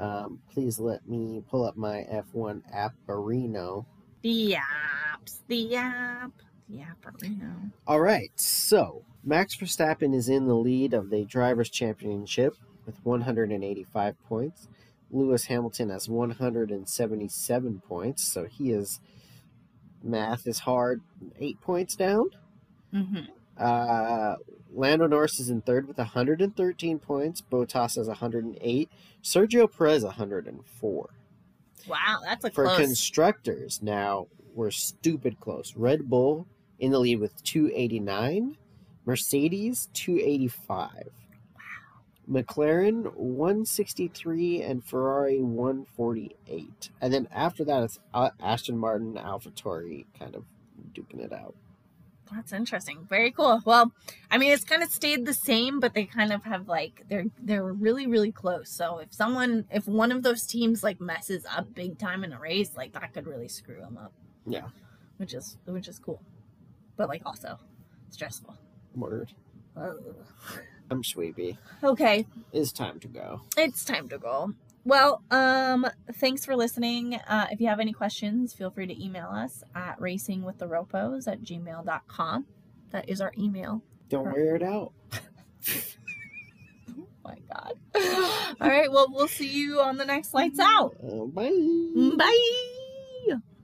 [0.03, 3.85] Um, please let me pull up my F1 app Barino.
[4.21, 5.39] The apps.
[5.47, 6.31] The app.
[6.67, 6.97] The app.
[7.21, 7.71] Arena.
[7.87, 14.21] All right, so Max Verstappen is in the lead of the Drivers' Championship with 185
[14.25, 14.67] points.
[15.09, 18.99] Lewis Hamilton has 177 points, so he is
[20.03, 21.01] math is hard,
[21.39, 22.29] eight points down.
[22.93, 23.31] Mm-hmm.
[23.57, 24.35] Uh,
[24.73, 27.41] Lando Norris is in third with 113 points.
[27.41, 28.89] Bottas has 108.
[29.23, 31.09] Sergio Perez 104.
[31.87, 32.77] Wow, that's a For close.
[32.79, 35.75] constructors, now we're stupid close.
[35.75, 36.47] Red Bull
[36.79, 38.57] in the lead with 289,
[39.05, 41.09] Mercedes 285.
[42.29, 46.89] McLaren 163 and Ferrari 148.
[47.01, 50.45] And then after that, it's uh, Aston Martin, AlphaTauri kind of
[50.93, 51.53] duking it out.
[52.31, 53.05] That's interesting.
[53.09, 53.61] Very cool.
[53.65, 53.91] Well,
[54.31, 57.25] I mean, it's kind of stayed the same, but they kind of have like they're
[57.41, 58.69] they're really really close.
[58.69, 62.39] So if someone if one of those teams like messes up big time in a
[62.39, 64.13] race, like that could really screw them up.
[64.47, 64.67] Yeah.
[65.17, 66.21] which is which is cool,
[66.97, 67.59] but like also
[68.09, 68.57] stressful.
[68.95, 69.33] Word.
[69.75, 70.15] Ugh.
[70.91, 71.57] I'm Sweepy.
[71.83, 73.41] Okay, It's time to go.
[73.57, 74.53] it's time to go.
[74.85, 77.15] Well, um, thanks for listening.
[77.15, 82.45] Uh, if you have any questions, feel free to email us at racingwiththeropos at gmail.com.
[82.91, 83.81] That is our email.
[84.09, 84.91] Don't wear it out.
[87.25, 87.73] Oh my God.
[88.59, 88.91] All right.
[88.91, 90.93] Well, we'll see you on the next Lights Out.
[91.33, 91.51] Bye.
[92.17, 93.37] Bye.